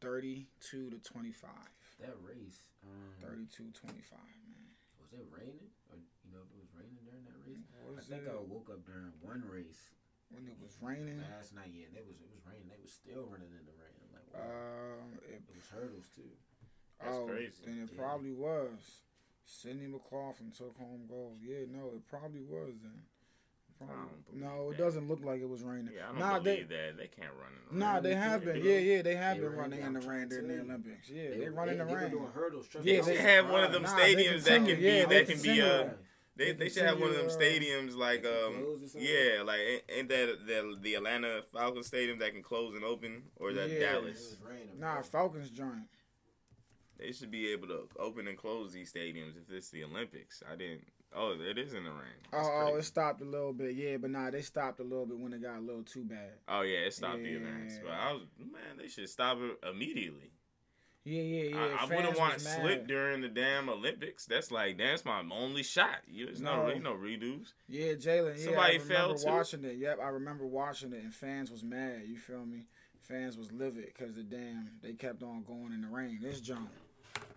[0.01, 1.51] 32 to 25.
[2.01, 4.69] That race, um, 32 25, man.
[5.01, 5.73] was it raining?
[5.89, 7.65] Or you know if it was raining during that race?
[7.89, 9.89] Was I think it- I woke up during one race
[10.29, 11.71] When it was raining, last night.
[11.73, 12.69] Yeah, and it was it was raining.
[12.69, 13.97] They was still running in the rain.
[14.05, 15.01] I'm like, wow.
[15.01, 16.29] um, it, it was hurdles too.
[17.01, 17.63] That's oh, crazy.
[17.65, 18.01] then it Yeah.
[18.01, 19.07] probably was.
[19.47, 21.39] Sydney McLaughlin took home gold.
[21.41, 23.07] Yeah, no, it probably was then.
[23.79, 24.83] Probably- no, it that.
[24.85, 25.91] doesn't look like it was raining.
[25.95, 26.97] Yeah, I don't nah, believe they, that.
[26.97, 28.03] They can't run in the Nah, rain.
[28.05, 28.57] they have been.
[28.65, 30.61] Yeah, yeah, they have they been running in the rain during the.
[30.61, 31.09] Olympics.
[31.11, 31.99] Yeah, they, they, run in the rain.
[32.05, 32.69] They doing hurdles.
[32.69, 33.01] trust Yeah.
[33.01, 35.37] They they- should have one of them Nah, stadiums that can be they that can
[35.43, 35.65] be continue.
[35.65, 35.91] uh
[36.37, 39.09] they, They they should have one of them uh, stadiums like um close or something?
[39.11, 43.23] yeah like ain't- ain't that the the Atlanta Falcons stadium that can close and open
[43.37, 43.79] or is that Yeah.
[43.93, 44.15] Dallas?
[44.15, 44.79] was raining.
[44.81, 45.01] Nah.
[45.03, 45.89] Falcons giant.
[46.99, 50.43] They should be able to open and close these stadiums if it's the Olympics.
[50.51, 50.83] I didn't.
[51.14, 52.01] Oh, it is in the rain.
[52.33, 53.75] That's Oh, oh, it stopped a little bit.
[53.75, 56.33] Yeah, but nah, they stopped a little bit when it got a little too bad.
[56.49, 57.79] Oh yeah, it stopped the events.
[57.83, 60.31] But I was man, they should stop it immediately.
[61.05, 61.77] Yeah, yeah, yeah.
[61.81, 64.27] I, I wouldn't want to slip during the damn Olympics.
[64.27, 66.01] That's like that's my only shot.
[66.12, 66.64] There's no, No.
[66.66, 67.53] really no redos.
[67.69, 68.37] Yeah, Jalen.
[68.37, 69.27] Yeah, Somebody I fell, remember too?
[69.31, 69.77] watching it.
[69.77, 72.03] Yep, I remember watching it, and fans was mad.
[72.07, 72.66] You feel me?
[73.03, 76.19] Fans was livid because the damn they kept on going in the rain.
[76.21, 76.69] This joint,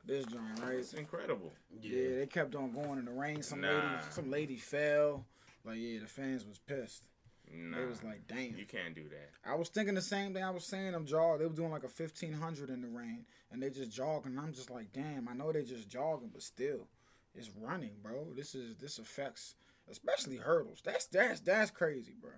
[0.05, 0.75] this joint, right?
[0.75, 1.51] It's incredible.
[1.81, 3.41] Yeah, they kept on going in the rain.
[3.41, 3.69] Some Nah.
[3.69, 5.25] lady, some lady fell.
[5.65, 7.03] Like yeah, the fans was pissed.
[7.51, 8.55] Nah, They was like, damn.
[8.55, 9.31] you can't do that.
[9.43, 10.43] I was thinking the same thing.
[10.43, 11.39] I was saying them jog.
[11.39, 14.31] They were doing like a fifteen hundred in the rain, and they just jogging.
[14.33, 15.27] And I'm just like, damn.
[15.27, 16.87] I know they just jogging, but still,
[17.35, 18.27] it's running, bro.
[18.35, 19.55] This is this affects,
[19.89, 20.81] especially hurdles.
[20.83, 22.31] That's that's that's crazy, bro.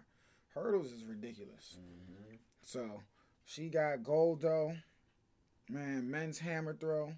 [0.54, 1.78] Hurdles is ridiculous.
[1.80, 2.38] Mhm.
[2.62, 3.02] So
[3.46, 4.76] she got gold though.
[5.70, 7.14] Man, men's hammer throw.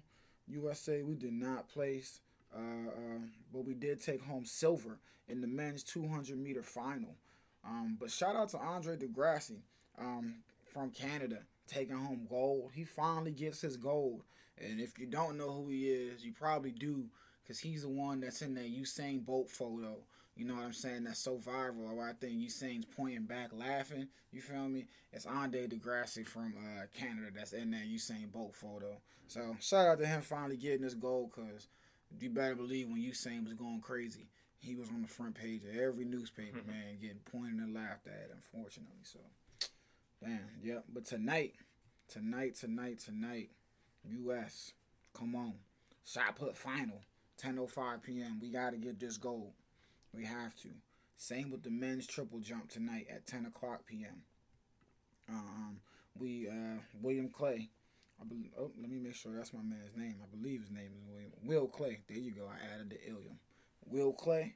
[0.48, 2.20] USA we did not place,
[2.54, 3.18] uh, uh,
[3.52, 7.14] but we did take home silver in the men's 200 meter final.
[7.66, 9.52] Um, but shout out to Andre De Grasse
[9.98, 10.34] um,
[10.72, 12.70] from Canada taking home gold.
[12.74, 14.22] He finally gets his gold.
[14.58, 17.06] And if you don't know who he is, you probably do
[17.42, 19.96] because he's the one that's in that Usain Bolt photo.
[20.36, 21.04] You know what I'm saying?
[21.04, 22.02] That's so viral.
[22.02, 24.08] I think Usain's pointing back laughing.
[24.32, 24.86] You feel me?
[25.12, 28.96] It's Andre De Grasse from uh, Canada that's in that Usain Bolt photo.
[29.28, 31.68] So shout out to him finally getting his gold because
[32.20, 34.28] you better believe when Usain was going crazy,
[34.58, 38.30] he was on the front page of every newspaper, man, getting pointed and laughed at,
[38.34, 39.02] unfortunately.
[39.02, 39.20] So,
[40.22, 40.84] damn, yep.
[40.92, 41.54] But tonight,
[42.08, 43.50] tonight, tonight, tonight,
[44.08, 44.72] U.S.,
[45.12, 45.54] come on.
[46.04, 47.00] Shot put final,
[47.42, 48.38] 10.05 p.m.
[48.40, 49.52] We got to get this gold.
[50.14, 50.68] We have to.
[51.16, 54.22] Same with the men's triple jump tonight at 10 o'clock p.m.
[55.28, 55.78] Um,
[56.18, 57.68] we uh, William Claye.
[58.20, 58.24] I
[58.58, 60.16] oh, let me make sure that's my man's name.
[60.22, 61.98] I believe his name is William Will Claye.
[62.08, 62.46] There you go.
[62.46, 63.36] I added the Illium.
[63.86, 64.54] Will Claye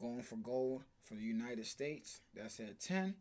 [0.00, 2.20] going for gold for the United States.
[2.34, 3.14] That's at 10.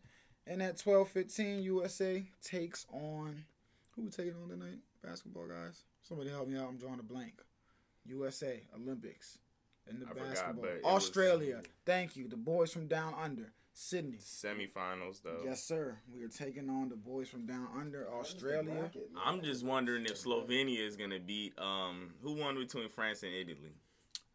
[0.48, 3.46] And at 12:15, USA takes on
[3.96, 4.80] who taking on tonight?
[5.04, 5.84] Basketball guys.
[6.04, 6.70] Somebody help me out.
[6.70, 7.42] I'm drawing a blank.
[8.06, 9.38] USA Olympics
[9.90, 10.62] in the I forgot, basketball.
[10.62, 11.62] but it was- Australia.
[11.86, 12.28] Thank you.
[12.28, 13.52] The boys from down under.
[13.74, 14.18] Sydney.
[14.18, 15.42] Semifinals though.
[15.46, 15.98] Yes, sir.
[16.14, 18.92] We are taking on the boys from down under Australia.
[19.24, 23.72] I'm just wondering if Slovenia is gonna beat um who won between France and Italy.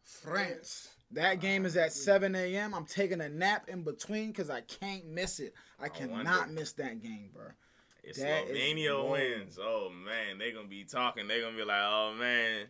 [0.03, 0.89] France.
[1.11, 2.73] That game is at 7 a.m.
[2.73, 5.53] I'm taking a nap in between because I can't miss it.
[5.79, 6.53] I cannot wonder.
[6.53, 7.45] miss that game, bro.
[8.03, 11.27] If That is Slovenia wins, oh man, they're gonna be talking.
[11.27, 12.65] They're gonna be like, oh man,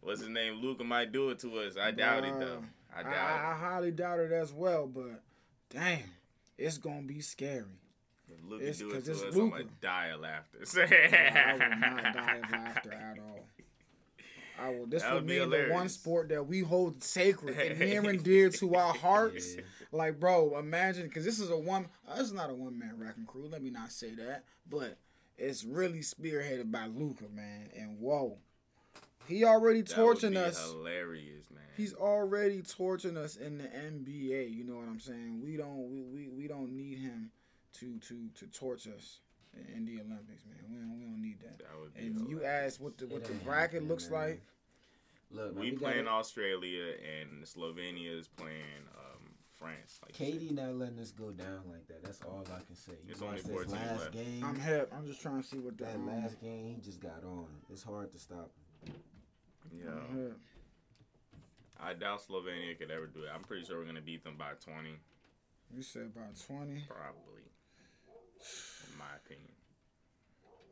[0.00, 0.60] what's his name?
[0.60, 1.76] Luka might do it to us.
[1.80, 2.62] I doubt it though.
[2.94, 3.06] I I, it.
[3.06, 5.22] I highly doubt it as well, but
[5.70, 6.00] damn,
[6.58, 7.64] it's gonna be scary.
[8.48, 10.58] Luka it's do it to us, I'm gonna die of laughter.
[10.62, 13.46] I will not die of laughter at all.
[14.60, 14.86] I will.
[14.86, 18.50] This would would be the one sport that we hold sacred and near and dear
[18.50, 19.56] to our hearts.
[19.56, 19.62] Yeah.
[19.92, 21.88] Like, bro, imagine because this is a one.
[22.06, 23.48] Uh, this is not a one man wrecking crew.
[23.48, 24.98] Let me not say that, but
[25.38, 27.70] it's really spearheaded by Luka, man.
[27.76, 28.38] And whoa,
[29.30, 30.70] he already That would be us.
[30.70, 31.62] Hilarious, man.
[31.76, 34.54] He's already torching us in the NBA.
[34.54, 35.40] You know what I'm saying?
[35.42, 37.30] We don't we, we, we don't need him
[37.74, 39.20] to to to torch us
[39.74, 40.58] in the Olympics, man.
[40.68, 41.58] We don't we don't need that.
[41.58, 42.74] that would be And you hilarious.
[42.74, 44.20] asked what the what It the bracket looks man.
[44.20, 44.42] like.
[45.32, 50.00] Look, man, we we playing got Australia and Slovenia is playing um, France.
[50.02, 50.12] Like.
[50.12, 52.02] KD not letting us go down like that.
[52.02, 52.92] That's all I can say.
[53.06, 54.12] You It's only watch this 14 last left.
[54.12, 54.44] game.
[54.44, 54.92] I'm hip.
[54.92, 57.46] I'm just trying to see what the that um, last game, he just got on.
[57.72, 58.50] It's hard to stop.
[59.72, 60.38] Yeah, I'm hip.
[61.82, 63.30] I doubt Slovenia could ever do it.
[63.34, 64.90] I'm pretty sure we're gonna beat them by 20,
[65.74, 66.82] You said about twenty.
[66.88, 67.44] probably.
[68.90, 69.52] In my opinion.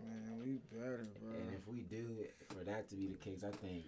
[0.00, 1.32] Man, we better, bro.
[1.38, 3.84] And if we do, for that to be the case, I think,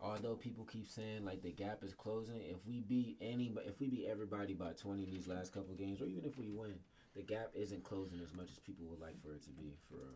[0.00, 3.88] although people keep saying like the gap is closing, if we beat any, if we
[3.88, 6.74] beat everybody by twenty in these last couple games, or even if we win,
[7.16, 9.74] the gap isn't closing as much as people would like for it to be.
[9.88, 10.14] For real.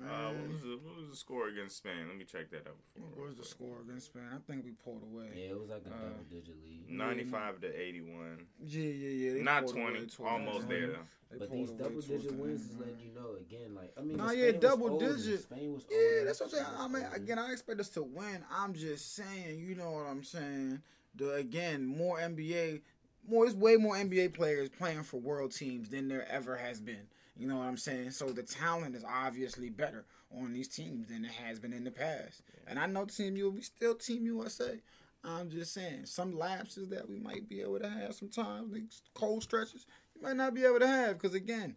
[0.00, 2.06] Uh, what was the what was the score against Spain?
[2.06, 2.76] Let me check that out.
[2.94, 4.22] Before, what was the score against Spain?
[4.32, 5.26] I think we pulled away.
[5.34, 6.88] Yeah, it was like a Uh, double digit lead.
[6.90, 8.46] Ninety-five to eighty-one.
[8.64, 9.32] Yeah, yeah, yeah.
[9.34, 10.06] they Not twenty.
[10.20, 10.82] Almost the end.
[10.84, 10.86] there.
[10.92, 10.98] though.
[11.30, 13.74] They But pulled these away double digit the wins is letting you know again.
[13.74, 15.42] Like I mean, Nah, the yeah, Spain was double digit.
[15.42, 16.24] Spain was Yeah, older.
[16.26, 16.66] that's what I'm saying.
[16.78, 18.44] I mean, again, I expect us to win.
[18.50, 20.80] I'm just saying, you know what I'm saying.
[21.16, 22.80] The again, more NBA,
[23.28, 27.08] more it's way more NBA players playing for world teams than there ever has been.
[27.38, 28.10] You know what I'm saying?
[28.10, 30.04] So the talent is obviously better
[30.36, 32.42] on these teams than it has been in the past.
[32.66, 34.80] And I know Team U, we still Team USA.
[35.24, 39.42] I'm just saying, some lapses that we might be able to have sometimes, these cold
[39.42, 41.76] stretches, you might not be able to have because again,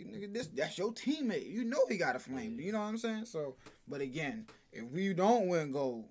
[0.00, 1.50] nigga, this that's your teammate.
[1.50, 2.58] You know he got a flame.
[2.60, 3.26] You know what I'm saying?
[3.26, 3.56] So,
[3.88, 6.06] but again, if we don't win gold,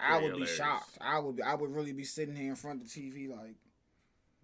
[0.00, 0.98] I would be shocked.
[1.00, 3.56] I would I would really be sitting here in front of the TV like,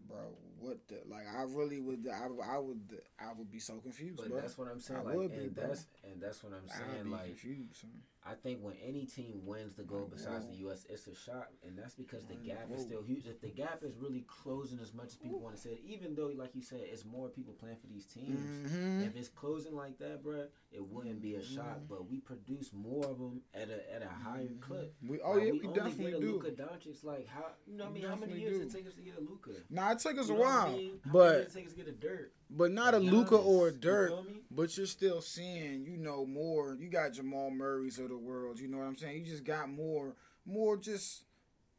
[0.09, 0.19] bro,
[0.61, 1.25] what the like?
[1.37, 2.07] I really would.
[2.13, 3.01] I, would- I would.
[3.21, 4.41] I would be so confused, But bro.
[4.41, 5.01] that's what I'm saying.
[5.01, 5.67] I like, would be, and bro.
[5.69, 7.05] that's and that's what I'm saying.
[7.05, 7.85] be Like, confused.
[8.27, 11.79] I think when any team wins the gold besides the U.S., it's a shock, and
[11.79, 13.25] that's because the gap is still huge.
[13.27, 16.15] If the gap is really closing as much as people want to say, it, even
[16.15, 18.39] though, like you said, it's more people playing for these teams.
[18.71, 19.07] Mhm.
[19.07, 21.65] If it's closing like that, bruh, it wouldn't be a shock.
[21.79, 21.85] Mm-hmm.
[21.89, 24.95] But we produce more of them at a at a higher clip.
[25.09, 26.33] We oh Like, yeah, we, only definitely get a do.
[26.33, 27.05] Luka Doncic.
[27.05, 27.85] Like how you know?
[27.85, 28.63] what I mean, how many years do.
[28.65, 29.53] it take us to get a Luka?
[29.71, 30.91] Nah, it took us You a know while, mean?
[31.07, 32.33] But years it take us to get a Dirk?
[32.51, 34.11] but not a Luka or a you Dirk.
[34.11, 34.41] feel me?
[34.51, 36.77] But you're still seeing, you know, more.
[36.79, 38.59] You got Jamal Murray's of the world.
[38.59, 39.19] You know what I'm saying?
[39.19, 40.15] You just got more,
[40.47, 41.25] more just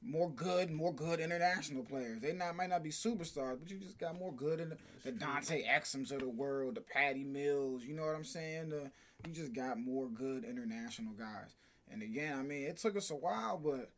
[0.01, 2.21] more good, more good international players.
[2.21, 5.11] They not might not be superstars, but you just got more good in the, the
[5.11, 7.83] Dante Exums of the world, the Patty Mills.
[7.83, 8.69] You know what I'm saying?
[8.69, 8.91] The,
[9.27, 11.55] you just got more good international guys.
[11.91, 13.91] And again, I mean, it took us a while, but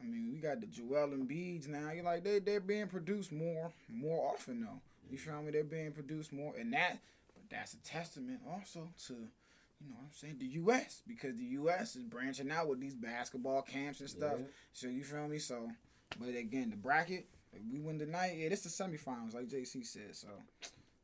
[0.00, 1.90] I mean, we got the Joel Embiid's now.
[1.92, 4.80] You're like they they're being produced more more often though.
[5.10, 5.52] You feel me?
[5.52, 6.98] They're being produced more, and that
[7.34, 11.02] but that's a testament also to you know what I'm saying the U.S.
[11.06, 11.96] because the U.S.
[11.96, 14.34] is branching out with these basketball camps and stuff.
[14.38, 14.46] Yeah.
[14.72, 15.38] So you feel me?
[15.38, 15.70] So,
[16.18, 17.26] but again, the bracket
[17.72, 18.36] we win tonight.
[18.36, 20.14] Yeah, this the semifinals, like JC said.
[20.14, 20.28] So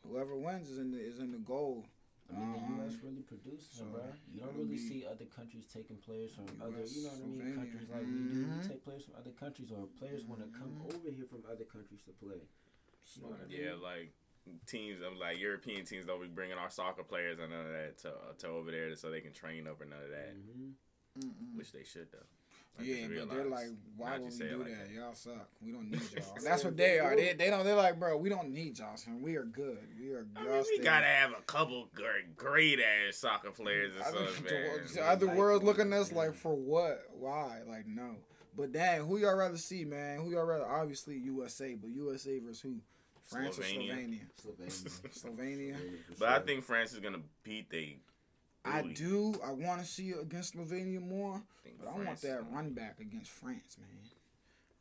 [0.08, 1.84] whoever wins is in the is in the gold.
[2.30, 2.94] I mean, the U.S.
[3.02, 4.02] really produces so them, bro.
[4.32, 7.44] You don't really see other countries taking players from US, other, you know what I
[7.44, 8.46] mean, countries like we do.
[8.46, 8.68] We Mhm.
[8.68, 12.00] take players from other countries, or players want to come over here from other countries
[12.06, 12.40] to play.
[13.16, 13.58] You know what I mean?
[13.60, 14.14] Yeah, like
[14.66, 17.98] teams, I'm like European teams don't be bringing our soccer players and none of that
[17.98, 20.74] to, to over there so they can train up or none of that, Mhm.
[21.18, 21.56] Mm-mm.
[21.56, 22.26] which they should though.
[22.78, 23.66] I Yeah, but they're like,
[23.96, 24.88] why would we you say it do like that?
[24.88, 24.94] that.
[24.94, 25.48] Y'all suck.
[25.64, 26.36] We don't need y'all.
[26.42, 27.14] That's what they are.
[27.14, 27.64] They, they don't.
[27.64, 28.96] They're like, bro, we don't need y'all.
[28.96, 29.20] Son.
[29.22, 29.78] We are good.
[30.00, 30.26] We are.
[30.36, 34.26] I mean, we gotta have a couple great, great ass soccer players or I mean,
[34.34, 34.80] something, the, man.
[34.94, 37.02] the other Like, world looking at us like, for what?
[37.18, 37.58] Why?
[37.68, 38.16] Like, no.
[38.56, 40.20] But dang, who y'all rather see, man?
[40.20, 40.66] Who y'all rather?
[40.66, 42.76] Obviously USA, but USA versus who?
[43.24, 43.92] France Slovenia.
[43.92, 44.20] or Slovenia?
[44.44, 45.10] Slovenia.
[45.10, 45.76] Slovenia.
[46.08, 47.98] for But I think France is gonna beat they.
[48.64, 49.34] I do.
[49.44, 53.00] I want to see it against Slovenia more, I but I want that run back
[53.00, 53.88] against France, man.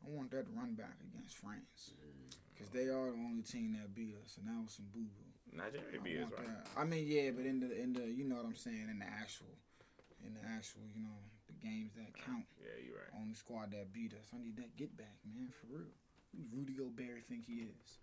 [0.06, 2.34] I want that run back against France mm.
[2.54, 5.32] because they are the only team that beat us, and that was some boo boo.
[5.52, 6.46] Nigeria I be is want right.
[6.48, 6.80] that.
[6.80, 9.10] I mean, yeah, but in the in the you know what I'm saying in the
[9.10, 9.52] actual,
[10.24, 12.46] in the actual you know the games that count.
[12.62, 13.12] Yeah, you're right.
[13.18, 14.30] Only squad that beat us.
[14.32, 15.92] I need that get back, man, for real.
[16.32, 18.00] Who Rudy Gobert think he is?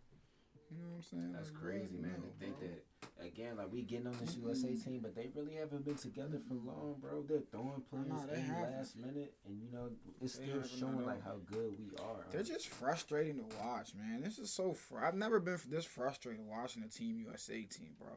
[0.71, 1.31] You know what I'm saying?
[1.33, 2.13] That's Like, crazy, man.
[2.17, 2.67] No, to think bro.
[2.67, 2.85] that
[3.25, 4.89] again, like we getting on this USA mm-hmm.
[4.89, 7.23] team, but they really haven't been together for long, bro.
[7.23, 9.89] They're throwing players in last minute, and you know
[10.21, 12.25] it's They still showing like how good we are.
[12.31, 14.21] They're just frustrating to watch, man.
[14.21, 14.73] This is so.
[14.73, 18.13] Fr- I've never been this frustrated watching a Team USA team, bro.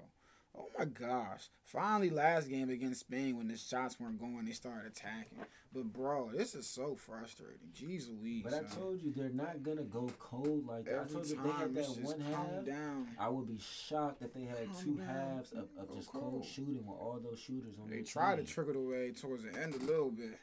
[0.57, 1.49] Oh my gosh!
[1.65, 5.39] Finally, last game against Spain, when the shots weren't going, they started attacking.
[5.73, 7.69] But bro, this is so frustrating.
[7.75, 8.43] Jeez Louise.
[8.45, 8.79] But I son.
[8.79, 10.95] told you they're not gonna go cold like that.
[10.95, 12.67] I every told you if they had that one half.
[12.67, 13.09] down.
[13.19, 15.07] I would be shocked that they had Calm two down.
[15.07, 16.33] halves of, of just cold.
[16.33, 17.97] cold shooting with all those shooters on the.
[17.97, 18.53] They tried to team.
[18.53, 20.39] trickle away towards the end a little bit.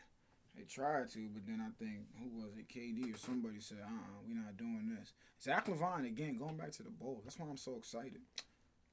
[0.57, 3.87] They tried to, but then I think who was it, KD or somebody said, "Uh,
[3.93, 7.21] uh we're not doing this." Zach LaVine again going back to the bowl.
[7.23, 8.19] That's why I'm so excited.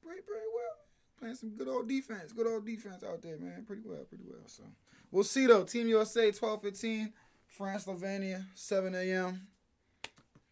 [0.04, 0.76] Pretty, pretty well,
[1.18, 2.32] playing some good old defense.
[2.32, 3.64] Good old defense out there, man.
[3.66, 4.42] Pretty well, pretty well.
[4.46, 4.62] So
[5.10, 5.64] we'll see though.
[5.64, 7.12] Team USA 12-15,
[7.48, 9.46] France Slovenia 7 a.m.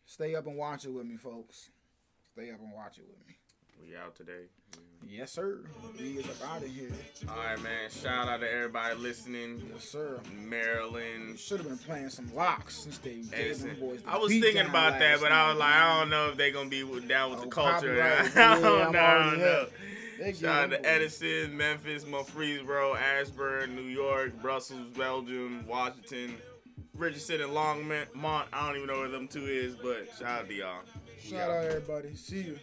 [0.07, 1.71] Stay up and watch it with me, folks.
[2.33, 3.35] Stay up and watch it with me.
[3.83, 4.47] We out today.
[5.07, 5.61] Yes, sir.
[5.99, 6.89] We is up out of here.
[7.29, 7.91] All right, man.
[7.91, 9.63] Shout out to everybody listening.
[9.75, 10.19] Yes, sir.
[10.35, 11.39] Maryland.
[11.39, 14.03] Should have been playing some locks since they gave them boys.
[14.03, 16.53] the I was thinking about that, but I was like, I don't know if they're
[16.53, 17.95] gonna be down with Oh, the culture.
[18.35, 18.55] Don't Yeah.
[18.55, 19.67] I don't know.
[20.17, 20.19] Hip.
[20.19, 26.37] They give Shout out them to Edison, Memphis, Murfreesboro, Ashburn, New York, Brussels, Belgium, Washington,
[26.95, 28.45] Richardson, and Longmont.
[28.53, 30.81] I don't even know where them two is, but shout out to y'all.
[31.19, 31.51] Shout out.
[31.51, 32.15] out everybody.
[32.15, 32.59] See you.